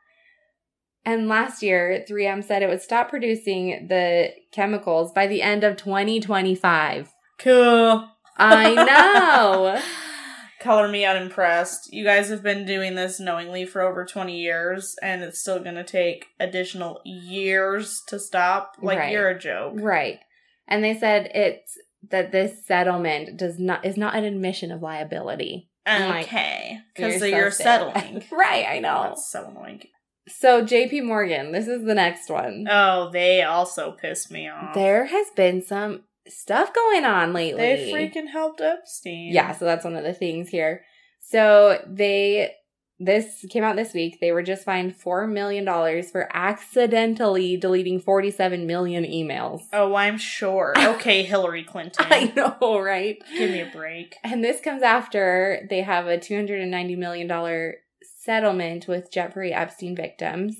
And 1.04 1.28
last 1.28 1.62
year, 1.62 2.04
3M 2.08 2.42
said 2.42 2.62
it 2.62 2.68
would 2.68 2.82
stop 2.82 3.10
producing 3.10 3.86
the 3.88 4.30
chemicals 4.52 5.12
by 5.12 5.26
the 5.26 5.42
end 5.42 5.62
of 5.62 5.76
2025. 5.76 7.12
Cool. 7.38 8.08
I 8.36 8.74
know. 8.74 9.80
Color 10.60 10.88
me 10.88 11.04
unimpressed. 11.04 11.92
You 11.92 12.04
guys 12.04 12.28
have 12.30 12.42
been 12.42 12.64
doing 12.64 12.94
this 12.94 13.18
knowingly 13.18 13.64
for 13.64 13.80
over 13.80 14.04
20 14.04 14.38
years, 14.40 14.94
and 15.02 15.22
it's 15.24 15.40
still 15.40 15.58
going 15.58 15.74
to 15.74 15.82
take 15.84 16.26
additional 16.38 17.00
years 17.04 18.00
to 18.08 18.18
stop. 18.20 18.76
Like, 18.80 18.98
Right. 18.98 19.12
you're 19.12 19.28
a 19.30 19.38
joke. 19.38 19.74
right. 19.76 20.20
And 20.68 20.84
they 20.84 20.94
said 20.96 21.30
it's 21.34 21.76
that 22.10 22.30
this 22.32 22.64
settlement 22.64 23.36
does 23.36 23.58
not 23.58 23.84
is 23.84 23.96
not 23.96 24.14
an 24.14 24.24
admission 24.24 24.70
of 24.70 24.80
liability. 24.82 25.68
Like, 25.84 26.26
Okay. 26.26 26.78
You're 26.96 27.08
Because 27.08 27.20
so 27.20 27.26
you're 27.26 27.50
settling. 27.50 28.22
right, 28.32 28.64
I 28.68 28.78
know. 28.78 29.02
That's 29.08 29.28
so 29.30 29.48
annoying. 29.48 29.82
So 30.28 30.64
JP 30.64 31.04
Morgan, 31.04 31.50
this 31.50 31.66
is 31.66 31.84
the 31.84 31.94
next 31.94 32.30
one. 32.30 32.66
Oh, 32.70 33.10
they 33.12 33.42
also 33.42 33.90
piss 33.90 34.30
me 34.30 34.48
off. 34.48 34.74
There 34.74 35.06
has 35.06 35.26
been 35.34 35.60
some 35.62 36.04
stuff 36.28 36.74
going 36.74 37.04
on 37.04 37.32
lately. 37.32 37.62
They 37.62 37.92
freaking 37.92 38.28
helped 38.30 38.60
Epstein. 38.60 39.32
Yeah, 39.32 39.52
so 39.52 39.64
that's 39.64 39.84
one 39.84 39.96
of 39.96 40.04
the 40.04 40.14
things 40.14 40.48
here. 40.48 40.84
So 41.20 41.82
they 41.86 42.52
this 42.98 43.44
came 43.50 43.64
out 43.64 43.74
this 43.74 43.94
week. 43.94 44.18
They 44.20 44.30
were 44.32 44.42
just 44.42 44.64
fined 44.64 44.96
four 44.96 45.26
million 45.26 45.64
dollars 45.64 46.10
for 46.10 46.28
accidentally 46.32 47.56
deleting 47.56 48.00
forty-seven 48.00 48.66
million 48.66 49.04
emails. 49.04 49.62
Oh, 49.72 49.94
I'm 49.94 50.18
sure. 50.18 50.74
Okay, 50.92 51.22
Hillary 51.24 51.64
Clinton. 51.64 52.06
I 52.08 52.32
know, 52.36 52.78
right? 52.78 53.16
Give 53.36 53.50
me 53.50 53.60
a 53.60 53.70
break. 53.72 54.16
And 54.22 54.44
this 54.44 54.60
comes 54.60 54.82
after 54.82 55.66
they 55.68 55.80
have 55.82 56.06
a 56.06 56.18
two 56.18 56.36
hundred 56.36 56.60
and 56.60 56.70
ninety 56.70 56.94
million 56.96 57.26
dollar 57.26 57.76
settlement 58.20 58.86
with 58.86 59.10
Jeffrey 59.10 59.52
Epstein 59.52 59.96
victims. 59.96 60.56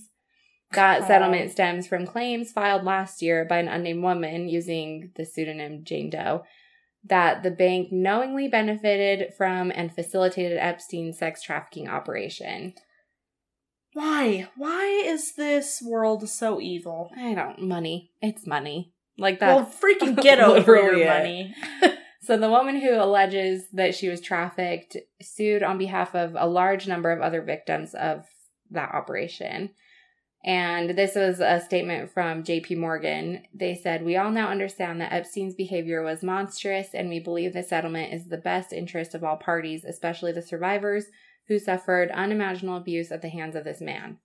That 0.72 1.06
settlement 1.06 1.50
stems 1.50 1.87
from 1.87 2.06
claims 2.06 2.52
filed 2.52 2.85
last 2.85 3.22
year 3.22 3.44
by 3.44 3.58
an 3.58 3.68
unnamed 3.68 4.02
woman 4.02 4.48
using 4.48 5.12
the 5.16 5.24
pseudonym 5.24 5.85
Jane 5.85 6.11
Doe 6.11 6.44
that 7.04 7.42
the 7.42 7.50
bank 7.50 7.90
knowingly 7.90 8.48
benefited 8.48 9.35
from 9.35 9.72
and 9.74 9.92
facilitated 9.92 10.58
Epstein's 10.58 11.18
sex 11.18 11.42
trafficking 11.42 11.88
operation. 11.88 12.74
Why? 13.92 14.48
Why 14.56 14.87
is 15.04 15.35
this 15.35 15.82
world 15.82 16.28
so 16.28 16.61
evil? 16.61 17.11
I 17.16 17.35
don't 17.35 17.61
money. 17.61 18.12
It's 18.20 18.46
money. 18.46 18.92
Like 19.18 19.40
that. 19.40 19.54
Well, 19.54 19.66
freaking 19.66 20.16
get 20.22 20.40
over 20.40 20.76
your 20.76 21.06
money. 21.06 21.54
So 22.24 22.37
the 22.37 22.48
woman 22.48 22.80
who 22.80 22.94
alleges 22.94 23.64
that 23.72 23.96
she 23.96 24.08
was 24.08 24.20
trafficked 24.20 24.96
sued 25.20 25.64
on 25.64 25.76
behalf 25.76 26.14
of 26.14 26.37
a 26.38 26.46
large 26.46 26.87
number 26.87 27.11
of 27.11 27.20
other 27.20 27.42
victims 27.42 27.94
of 27.94 28.26
that 28.70 28.94
operation. 28.94 29.70
And 30.44 30.90
this 30.98 31.14
was 31.14 31.38
a 31.38 31.61
statement 31.61 32.11
from 32.12 32.42
JP 32.42 32.76
Morgan. 32.78 33.44
They 33.55 33.76
said, 33.76 34.05
We 34.05 34.16
all 34.16 34.31
now 34.33 34.48
understand 34.48 35.00
that 35.00 35.12
Epstein's 35.12 35.55
behavior 35.55 36.02
was 36.02 36.22
monstrous, 36.24 36.88
and 36.94 37.09
we 37.09 37.20
believe 37.20 37.52
the 37.52 37.62
settlement 37.62 38.12
is 38.12 38.26
the 38.28 38.38
best 38.38 38.72
interest 38.72 39.14
of 39.14 39.22
all 39.22 39.37
parties, 39.37 39.85
especially 39.85 40.33
the 40.33 40.42
survivors 40.42 41.07
who 41.46 41.59
suffered 41.61 42.11
unimaginable 42.11 42.76
abuse 42.76 43.12
at 43.12 43.22
the 43.22 43.28
hands 43.28 43.55
of 43.55 43.62
this 43.64 43.81
man. 43.81 44.18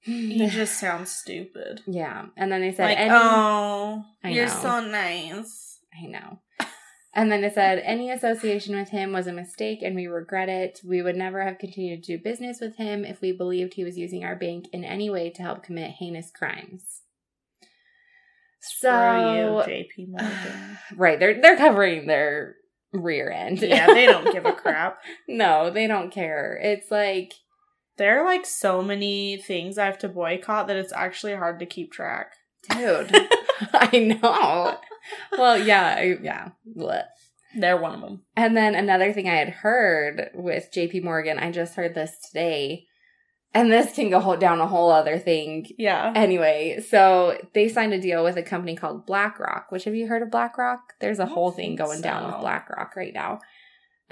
He 0.00 0.48
just 0.48 0.78
sounds 0.80 1.10
stupid. 1.12 1.80
yeah. 1.86 2.26
And 2.36 2.50
then 2.50 2.60
they 2.60 2.72
said, 2.72 2.86
Like, 2.98 3.08
oh, 3.10 4.04
I 4.22 4.30
you're 4.30 4.46
know. 4.46 4.52
so 4.52 4.80
nice. 4.80 5.78
I 6.00 6.06
know. 6.06 6.38
And 7.14 7.30
then 7.30 7.44
it 7.44 7.52
said, 7.54 7.82
any 7.84 8.10
association 8.10 8.74
with 8.74 8.88
him 8.88 9.12
was 9.12 9.26
a 9.26 9.32
mistake 9.32 9.80
and 9.82 9.94
we 9.94 10.06
regret 10.06 10.48
it. 10.48 10.80
We 10.82 11.02
would 11.02 11.16
never 11.16 11.42
have 11.44 11.58
continued 11.58 12.02
to 12.04 12.16
do 12.16 12.22
business 12.22 12.58
with 12.60 12.76
him 12.76 13.04
if 13.04 13.20
we 13.20 13.32
believed 13.32 13.74
he 13.74 13.84
was 13.84 13.98
using 13.98 14.24
our 14.24 14.34
bank 14.34 14.64
in 14.72 14.82
any 14.82 15.10
way 15.10 15.28
to 15.30 15.42
help 15.42 15.62
commit 15.62 15.90
heinous 15.98 16.30
crimes. 16.30 17.02
So, 18.60 18.88
you, 18.88 19.72
JP 19.72 20.08
Morgan. 20.08 20.78
right, 20.96 21.18
they're 21.18 21.40
they're 21.40 21.56
covering 21.56 22.06
their 22.06 22.54
rear 22.92 23.30
end. 23.30 23.60
yeah, 23.60 23.86
they 23.88 24.06
don't 24.06 24.32
give 24.32 24.44
a 24.46 24.52
crap. 24.62 25.00
no, 25.28 25.68
they 25.70 25.86
don't 25.86 26.12
care. 26.12 26.58
It's 26.62 26.90
like, 26.90 27.34
There 27.98 28.20
are 28.20 28.24
like 28.24 28.46
so 28.46 28.80
many 28.80 29.36
things 29.36 29.78
I 29.78 29.86
have 29.86 29.98
to 29.98 30.08
boycott 30.08 30.68
that 30.68 30.76
it's 30.76 30.92
actually 30.92 31.34
hard 31.34 31.58
to 31.58 31.66
keep 31.66 31.92
track. 31.92 32.32
dude, 32.70 33.10
I 33.74 33.98
know. 34.22 34.78
Well, 35.36 35.58
yeah, 35.58 35.96
I- 35.98 36.18
yeah. 36.22 36.48
Blech. 36.76 37.04
They're 37.54 37.76
one 37.76 37.94
of 37.94 38.00
them. 38.00 38.22
And 38.36 38.56
then 38.56 38.74
another 38.74 39.12
thing 39.12 39.28
I 39.28 39.34
had 39.36 39.50
heard 39.50 40.30
with 40.34 40.70
JP 40.72 41.04
Morgan, 41.04 41.38
I 41.38 41.50
just 41.50 41.74
heard 41.74 41.94
this 41.94 42.16
today, 42.26 42.86
and 43.52 43.70
this 43.70 43.94
can 43.94 44.08
go 44.08 44.36
down 44.36 44.60
a 44.60 44.66
whole 44.66 44.90
other 44.90 45.18
thing. 45.18 45.66
Yeah. 45.76 46.12
Anyway, 46.16 46.82
so 46.88 47.36
they 47.52 47.68
signed 47.68 47.92
a 47.92 48.00
deal 48.00 48.24
with 48.24 48.36
a 48.38 48.42
company 48.42 48.74
called 48.74 49.04
BlackRock, 49.06 49.70
which 49.70 49.84
have 49.84 49.94
you 49.94 50.06
heard 50.06 50.22
of 50.22 50.30
BlackRock? 50.30 50.94
There's 51.00 51.18
a 51.18 51.26
whole 51.26 51.50
thing 51.50 51.76
going 51.76 52.00
down 52.00 52.26
with 52.26 52.40
BlackRock 52.40 52.96
right 52.96 53.12
now. 53.12 53.40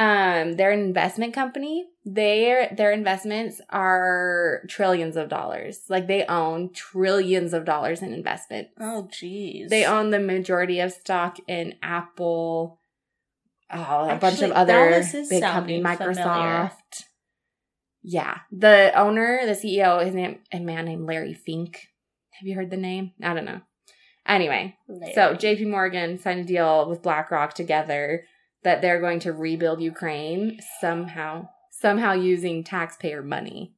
Um, 0.01 0.55
they're 0.55 0.71
an 0.71 0.81
investment 0.81 1.35
company. 1.35 1.85
Their 2.07 2.75
their 2.75 2.91
investments 2.91 3.61
are 3.69 4.63
trillions 4.67 5.15
of 5.15 5.29
dollars. 5.29 5.83
Like 5.91 6.07
they 6.07 6.25
own 6.25 6.73
trillions 6.73 7.53
of 7.53 7.67
dollars 7.67 8.01
in 8.01 8.15
investment. 8.15 8.69
Oh, 8.81 9.11
jeez. 9.13 9.69
They 9.69 9.85
own 9.85 10.09
the 10.09 10.19
majority 10.19 10.81
of 10.81 10.93
stock 10.93 11.37
in 11.47 11.75
Apple, 11.83 12.81
oh, 13.71 14.09
a 14.09 14.17
bunch 14.17 14.41
of 14.41 14.53
other 14.53 15.05
big 15.29 15.43
companies, 15.43 15.85
Microsoft. 15.85 16.23
familiar. 16.23 16.71
Yeah, 18.03 18.39
the 18.51 18.99
owner, 18.99 19.43
the 19.45 19.53
CEO, 19.53 20.03
is 20.03 20.15
name, 20.15 20.39
a 20.51 20.61
man 20.61 20.87
named 20.87 21.07
Larry 21.07 21.35
Fink. 21.35 21.89
Have 22.31 22.49
you 22.49 22.55
heard 22.55 22.71
the 22.71 22.79
name? 22.79 23.13
I 23.23 23.35
don't 23.35 23.45
know. 23.45 23.61
Anyway, 24.27 24.79
so 25.15 25.35
JP 25.35 25.69
Morgan 25.69 26.19
signed 26.19 26.41
a 26.41 26.45
deal 26.45 26.89
with 26.89 27.03
BlackRock 27.03 27.53
together 27.53 28.25
that 28.63 28.83
they're 28.83 29.01
going 29.01 29.21
to 29.21 29.33
rebuild 29.33 29.81
Ukraine 29.81 30.61
somehow, 30.81 31.49
somehow 31.71 32.13
using 32.13 32.65
taxpayer 32.65 33.23
money. 33.23 33.75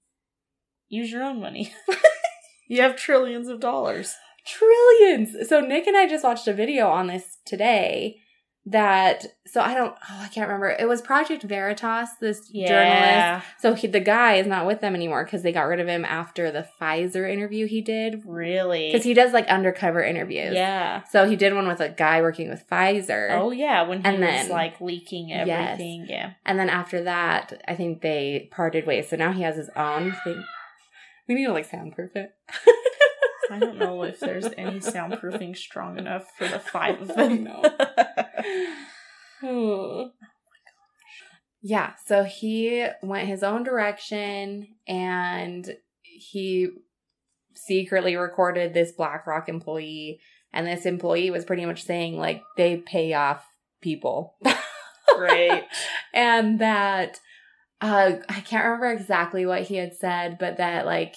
use 0.89 1.11
your 1.11 1.23
own 1.23 1.41
money. 1.41 1.73
you 2.69 2.83
have 2.83 2.97
trillions 2.97 3.49
of 3.49 3.61
dollars. 3.61 4.17
Trillions. 4.47 5.49
So 5.49 5.61
Nick 5.61 5.87
and 5.87 5.97
I 5.97 6.09
just 6.09 6.25
watched 6.25 6.49
a 6.49 6.53
video 6.53 6.89
on 6.89 7.07
this 7.07 7.39
today 7.45 8.22
that 8.65 9.27
so 9.45 9.61
I 9.61 9.75
don't 9.75 9.93
oh 10.09 10.19
I 10.21 10.29
can't 10.29 10.47
remember. 10.49 10.71
It 10.71 10.87
was 10.87 11.03
Project 11.03 11.43
Veritas, 11.43 12.11
this 12.21 12.49
journalist. 12.49 13.45
So 13.59 13.75
he, 13.75 13.89
the 13.89 13.99
guy 14.01 14.35
is 14.37 14.47
not 14.47 14.67
with 14.67 14.81
them 14.81 14.95
anymore 14.95 15.25
because 15.25 15.43
they 15.43 15.51
got 15.51 15.63
rid 15.63 15.81
of 15.81 15.89
him 15.89 16.05
after 16.05 16.53
the 16.53 16.67
Pfizer 16.81 17.29
interview 17.29 17.67
he 17.67 17.81
did 17.81 18.23
Really? 18.25 18.91
because 18.93 19.05
he 19.05 19.15
does 19.15 19.33
like 19.33 19.49
undercover 19.49 20.01
interviews. 20.03 20.55
Yeah. 20.55 21.03
So 21.11 21.29
he 21.29 21.35
did 21.35 21.55
one 21.55 21.67
with 21.67 21.81
a 21.81 21.89
guy 21.89 22.23
working 22.23 22.49
with 22.51 22.65
Pfizer. 22.71 23.31
Oh 23.33 23.51
yeah, 23.51 23.83
when 23.83 23.99
he 24.01 24.05
And 24.07 24.21
was 24.21 24.29
then- 24.31 24.49
like 24.51 24.81
leaking 24.81 25.31
Yes. 25.31 25.49
everything. 25.49 26.07
Yeah. 26.09 26.35
And 26.47 26.57
then 26.59 26.71
after 26.71 27.03
that, 27.03 27.61
I 27.67 27.75
think 27.75 28.01
they 28.01 28.49
parted 28.53 28.87
ways. 28.87 29.09
So 29.11 29.17
now 29.17 29.33
he 29.33 29.43
has 29.43 29.57
his 29.57 29.71
own 29.75 30.15
thing. 30.23 30.45
We 31.29 31.35
need 31.35 31.47
to 31.47 31.53
like 31.53 31.65
soundproof 31.69 32.13
it. 32.15 32.33
I 33.53 33.59
don't 33.59 33.79
know 33.79 34.03
if 34.03 34.21
there's 34.21 34.47
any 34.57 34.81
soundproofing 34.81 35.57
strong 35.57 35.99
enough 35.99 36.27
for 36.39 36.49
the 36.49 36.59
five 36.59 37.01
of 37.01 37.09
them. 37.09 37.45
know. 37.45 37.63
Oh. 39.45 40.13
Yeah, 41.63 41.95
so 42.07 42.23
he 42.23 42.87
went 43.03 43.27
his 43.27 43.43
own 43.43 43.65
direction 43.65 44.69
and 44.87 45.77
he 46.03 46.71
secretly 47.55 48.17
recorded 48.17 48.73
this 48.73 48.93
BlackRock 48.93 49.49
employee 49.49 50.21
and 50.53 50.67
this 50.67 50.87
employee 50.87 51.31
was 51.31 51.45
pretty 51.45 51.67
much 51.67 51.85
saying 51.85 52.19
like 52.19 52.43
they 52.57 52.77
pay 52.77 53.15
off 53.15 53.45
people. 53.81 54.37
right. 55.17 55.65
and 56.13 56.61
that 56.61 57.21
uh 57.81 58.13
I 58.29 58.41
can't 58.41 58.65
remember 58.65 58.93
exactly 58.93 59.47
what 59.47 59.63
he 59.63 59.77
had 59.77 59.95
said, 59.95 60.39
but 60.39 60.59
that 60.59 60.87
like 60.87 61.17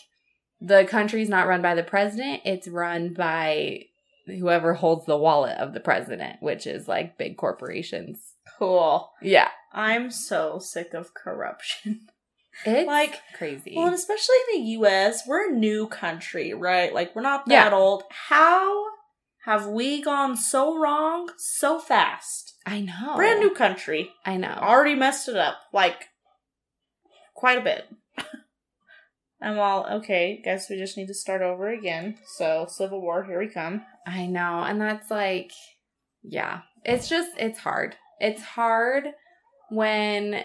the 0.61 0.85
country's 0.85 1.29
not 1.29 1.47
run 1.47 1.61
by 1.61 1.75
the 1.75 1.83
president, 1.83 2.41
it's 2.45 2.67
run 2.67 3.13
by 3.13 3.85
whoever 4.25 4.73
holds 4.73 5.05
the 5.05 5.17
wallet 5.17 5.57
of 5.57 5.73
the 5.73 5.79
president, 5.79 6.41
which 6.41 6.65
is 6.65 6.87
like 6.87 7.17
big 7.17 7.37
corporations. 7.37 8.33
Cool. 8.57 9.11
Yeah. 9.21 9.49
I'm 9.73 10.09
so 10.11 10.59
sick 10.59 10.93
of 10.93 11.13
corruption. 11.13 12.01
It's 12.65 12.87
Like, 12.87 13.19
crazy. 13.37 13.73
Well, 13.75 13.87
and 13.87 13.93
especially 13.93 14.35
in 14.53 14.61
the 14.63 14.69
US, 14.79 15.27
we're 15.27 15.49
a 15.49 15.53
new 15.53 15.87
country, 15.87 16.53
right? 16.53 16.93
Like 16.93 17.13
we're 17.13 17.21
not 17.21 17.43
Yeah. 17.47 17.65
that 17.65 17.73
old. 17.73 18.03
How 18.29 18.85
have 19.43 19.67
we 19.67 20.01
gone 20.01 20.37
so 20.37 20.79
wrong 20.79 21.29
so 21.37 21.79
fast? 21.79 22.53
I 22.65 22.79
know. 22.79 23.17
Brand 23.17 23.41
new 23.41 23.49
country. 23.53 24.09
I 24.25 24.37
know. 24.37 24.57
Already 24.57 24.95
messed 24.95 25.27
it 25.27 25.35
up. 25.35 25.57
Like 25.73 26.05
quite 27.33 27.57
a 27.57 27.61
bit. 27.61 27.89
And 29.41 29.57
while 29.57 29.87
okay, 29.91 30.41
guess 30.43 30.69
we 30.69 30.77
just 30.77 30.97
need 30.97 31.07
to 31.07 31.13
start 31.13 31.41
over 31.41 31.69
again. 31.69 32.17
So 32.37 32.65
Civil 32.69 33.01
War, 33.01 33.23
here 33.23 33.39
we 33.39 33.47
come. 33.47 33.83
I 34.07 34.25
know. 34.27 34.63
And 34.63 34.79
that's 34.79 35.11
like, 35.11 35.51
yeah, 36.23 36.61
it's 36.83 37.09
just, 37.09 37.31
it's 37.37 37.59
hard. 37.59 37.95
It's 38.19 38.41
hard 38.41 39.05
when, 39.69 40.43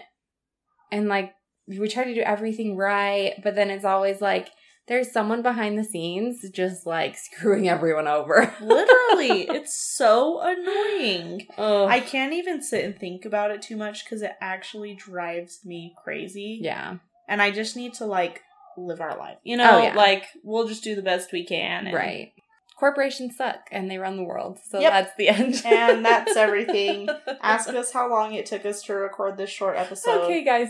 and 0.91 1.07
like, 1.07 1.33
we 1.67 1.87
try 1.87 2.03
to 2.03 2.13
do 2.13 2.21
everything 2.21 2.75
right, 2.75 3.33
but 3.43 3.55
then 3.55 3.69
it's 3.69 3.85
always 3.85 4.19
like, 4.19 4.49
there's 4.87 5.11
someone 5.11 5.41
behind 5.41 5.77
the 5.77 5.83
scenes 5.85 6.43
just 6.49 6.85
like 6.85 7.17
screwing 7.35 7.69
everyone 7.69 8.07
over. 8.07 8.53
Literally, 8.59 9.43
it's 9.49 9.95
so 9.95 10.41
annoying. 10.41 11.47
oh, 11.57 11.85
I 11.85 12.01
can't 12.01 12.33
even 12.33 12.61
sit 12.61 12.83
and 12.83 12.99
think 12.99 13.23
about 13.23 13.51
it 13.51 13.61
too 13.61 13.77
much 13.77 14.03
because 14.03 14.21
it 14.21 14.33
actually 14.41 14.95
drives 14.95 15.59
me 15.63 15.93
crazy. 16.03 16.59
yeah, 16.61 16.97
and 17.29 17.41
I 17.41 17.51
just 17.51 17.77
need 17.77 17.93
to 17.95 18.05
like 18.05 18.41
live 18.77 19.01
our 19.01 19.17
life. 19.17 19.37
You 19.43 19.57
know, 19.57 19.77
Oh, 19.79 19.83
yeah. 19.83 19.95
like 19.95 20.25
we'll 20.43 20.67
just 20.67 20.83
do 20.83 20.95
the 20.95 21.01
best 21.01 21.31
we 21.31 21.45
can. 21.45 21.87
And, 21.87 21.95
right. 21.95 22.33
Corporations 22.79 23.37
suck 23.37 23.67
and 23.71 23.89
they 23.91 23.97
run 23.99 24.17
the 24.17 24.23
world. 24.23 24.57
So 24.69 24.79
Yep. 24.79 24.91
that's 24.91 25.15
the 25.15 25.29
end. 25.29 25.61
And 25.65 26.03
that's 26.03 26.35
everything. 26.37 27.07
Ask 27.41 27.69
us 27.73 27.91
how 27.93 28.09
long 28.09 28.33
it 28.33 28.45
took 28.47 28.65
us 28.65 28.81
to 28.83 28.93
record 28.95 29.37
this 29.37 29.49
short 29.51 29.77
episode. 29.77 30.23
Okay, 30.23 30.43
guys, 30.43 30.69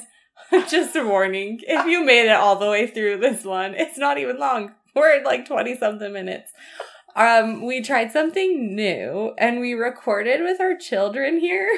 just 0.69 0.95
a 0.95 1.05
warning. 1.05 1.59
If 1.63 1.85
you 1.85 2.03
made 2.03 2.25
it 2.25 2.31
all 2.35 2.57
the 2.57 2.69
way 2.69 2.87
through 2.87 3.19
this 3.19 3.45
one, 3.45 3.75
it's 3.75 3.97
not 3.97 4.17
even 4.17 4.37
long. 4.39 4.73
We're 4.93 5.15
at 5.19 5.25
like 5.25 5.45
20 5.47 5.77
something 5.77 6.11
minutes. 6.11 6.51
Um, 7.15 7.65
we 7.65 7.81
tried 7.81 8.11
something 8.11 8.75
new 8.75 9.33
and 9.37 9.59
we 9.61 9.73
recorded 9.73 10.41
with 10.41 10.59
our 10.59 10.75
children 10.77 11.39
here. 11.39 11.69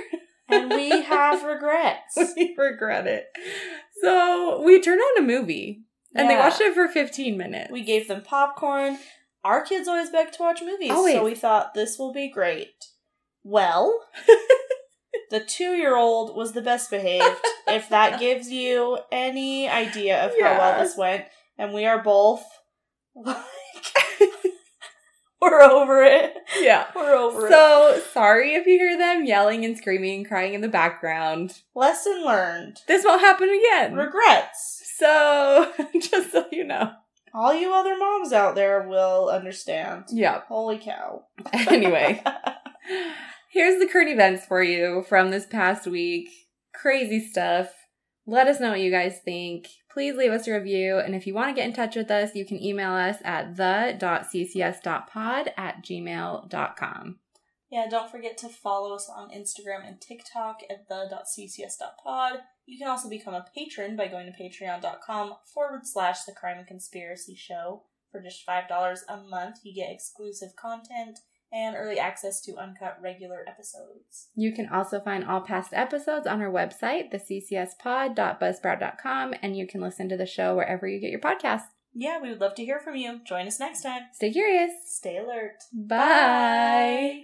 And 0.49 0.69
we 0.69 0.89
have 1.03 1.43
regrets. 1.43 2.17
we 2.35 2.53
regret 2.57 3.07
it. 3.07 3.27
So 4.03 4.61
we 4.63 4.81
turned 4.81 4.99
on 5.01 5.23
a 5.23 5.25
movie 5.27 5.83
and 6.15 6.29
they 6.29 6.35
watched 6.35 6.61
it 6.61 6.73
for 6.73 6.87
15 6.87 7.37
minutes. 7.37 7.71
We 7.71 7.81
gave 7.83 8.07
them 8.07 8.21
popcorn. 8.21 8.97
Our 9.43 9.61
kids 9.63 9.87
always 9.87 10.09
beg 10.09 10.31
to 10.33 10.41
watch 10.41 10.61
movies, 10.61 10.89
oh, 10.91 10.97
Always. 10.97 11.15
so 11.15 11.23
we 11.25 11.35
thought 11.35 11.73
this 11.73 11.99
will 11.99 12.13
be 12.13 12.29
great. 12.29 12.85
Well, 13.43 13.99
the 15.31 15.41
two-year-old 15.41 16.35
was 16.35 16.53
the 16.53 16.61
best 16.61 16.89
behaved. 16.89 17.25
if 17.67 17.89
that 17.89 18.19
gives 18.21 18.49
you 18.49 18.99
any 19.11 19.67
idea 19.67 20.23
of 20.23 20.31
how 20.31 20.37
Yeah. 20.51 20.57
well 20.57 20.79
this 20.83 20.95
went, 20.95 21.25
and 21.57 21.73
we 21.73 21.85
are 21.85 22.01
both 22.01 22.43
like, 23.15 23.37
we're 25.41 25.61
over 25.61 26.03
it. 26.03 26.33
yeah. 26.61 26.85
We're 26.95 27.13
over 27.15 27.47
it. 27.47 27.51
So 27.51 28.01
sorry 28.13 28.53
if 28.55 28.65
you 28.65 28.77
hear 28.77 28.97
them 28.97 29.25
yelling 29.25 29.65
and 29.65 29.77
screaming 29.77 30.19
and 30.19 30.27
crying 30.27 30.53
in 30.53 30.61
the 30.61 30.69
background. 30.69 31.61
Lesson 31.75 32.23
learned. 32.25 32.79
This 32.87 33.03
won't 33.03 33.21
happen 33.21 33.49
again. 33.49 33.93
Regrets. 33.93 34.82
So, 35.03 35.69
just 35.99 36.31
so 36.31 36.45
you 36.49 36.63
know. 36.63 36.93
All 37.33 37.53
you 37.53 37.73
other 37.73 37.97
moms 37.97 38.31
out 38.31 38.55
there 38.55 38.87
will 38.87 39.27
understand. 39.27 40.05
Yeah. 40.09 40.43
Holy 40.47 40.77
cow. 40.77 41.25
Anyway, 41.67 42.23
here's 43.49 43.79
the 43.81 43.87
current 43.87 44.09
events 44.09 44.45
for 44.45 44.63
you 44.63 45.03
from 45.09 45.29
this 45.29 45.45
past 45.45 45.85
week. 45.87 46.29
Crazy 46.73 47.19
stuff. 47.19 47.73
Let 48.25 48.47
us 48.47 48.61
know 48.61 48.69
what 48.69 48.79
you 48.79 48.91
guys 48.91 49.19
think. 49.25 49.67
Please 49.91 50.15
leave 50.15 50.31
us 50.31 50.47
a 50.47 50.53
review. 50.53 50.99
And 50.99 51.13
if 51.15 51.27
you 51.27 51.33
want 51.33 51.49
to 51.49 51.59
get 51.59 51.67
in 51.67 51.73
touch 51.75 51.97
with 51.97 52.09
us, 52.09 52.33
you 52.33 52.45
can 52.45 52.63
email 52.63 52.93
us 52.93 53.17
at 53.25 53.57
the.ccs.pod 53.57 55.51
at 55.57 55.83
gmail.com. 55.83 57.19
Yeah, 57.69 57.87
don't 57.89 58.09
forget 58.09 58.37
to 58.37 58.47
follow 58.47 58.95
us 58.95 59.09
on 59.13 59.31
Instagram 59.31 59.85
and 59.85 59.99
TikTok 59.99 60.61
at 60.69 60.87
the.ccs.pod. 60.87 62.39
You 62.65 62.77
can 62.77 62.87
also 62.87 63.09
become 63.09 63.33
a 63.33 63.45
patron 63.55 63.95
by 63.95 64.07
going 64.07 64.25
to 64.25 64.31
patreon.com 64.31 65.35
forward 65.53 65.85
slash 65.85 66.23
the 66.23 66.31
crime 66.31 66.57
and 66.57 66.67
conspiracy 66.67 67.35
show. 67.35 67.83
For 68.11 68.21
just 68.21 68.47
$5 68.47 68.99
a 69.09 69.17
month, 69.17 69.57
you 69.63 69.73
get 69.73 69.91
exclusive 69.91 70.55
content 70.55 71.19
and 71.51 71.75
early 71.75 71.97
access 71.99 72.39
to 72.41 72.55
uncut 72.57 72.97
regular 73.01 73.43
episodes. 73.47 74.29
You 74.35 74.53
can 74.53 74.69
also 74.69 74.99
find 74.99 75.23
all 75.23 75.41
past 75.41 75.73
episodes 75.73 76.27
on 76.27 76.41
our 76.41 76.51
website, 76.51 77.11
theccspod.buzzsprout.com, 77.13 79.33
and 79.41 79.57
you 79.57 79.67
can 79.67 79.81
listen 79.81 80.09
to 80.09 80.17
the 80.17 80.25
show 80.25 80.55
wherever 80.55 80.87
you 80.87 80.99
get 80.99 81.11
your 81.11 81.19
podcasts. 81.19 81.67
Yeah, 81.93 82.19
we 82.19 82.29
would 82.29 82.41
love 82.41 82.55
to 82.55 82.65
hear 82.65 82.79
from 82.79 82.95
you. 82.95 83.19
Join 83.23 83.45
us 83.45 83.59
next 83.59 83.81
time. 83.81 84.03
Stay 84.13 84.31
curious. 84.31 84.71
Stay 84.85 85.17
alert. 85.17 85.57
Bye. 85.71 85.97
Bye. 85.97 87.23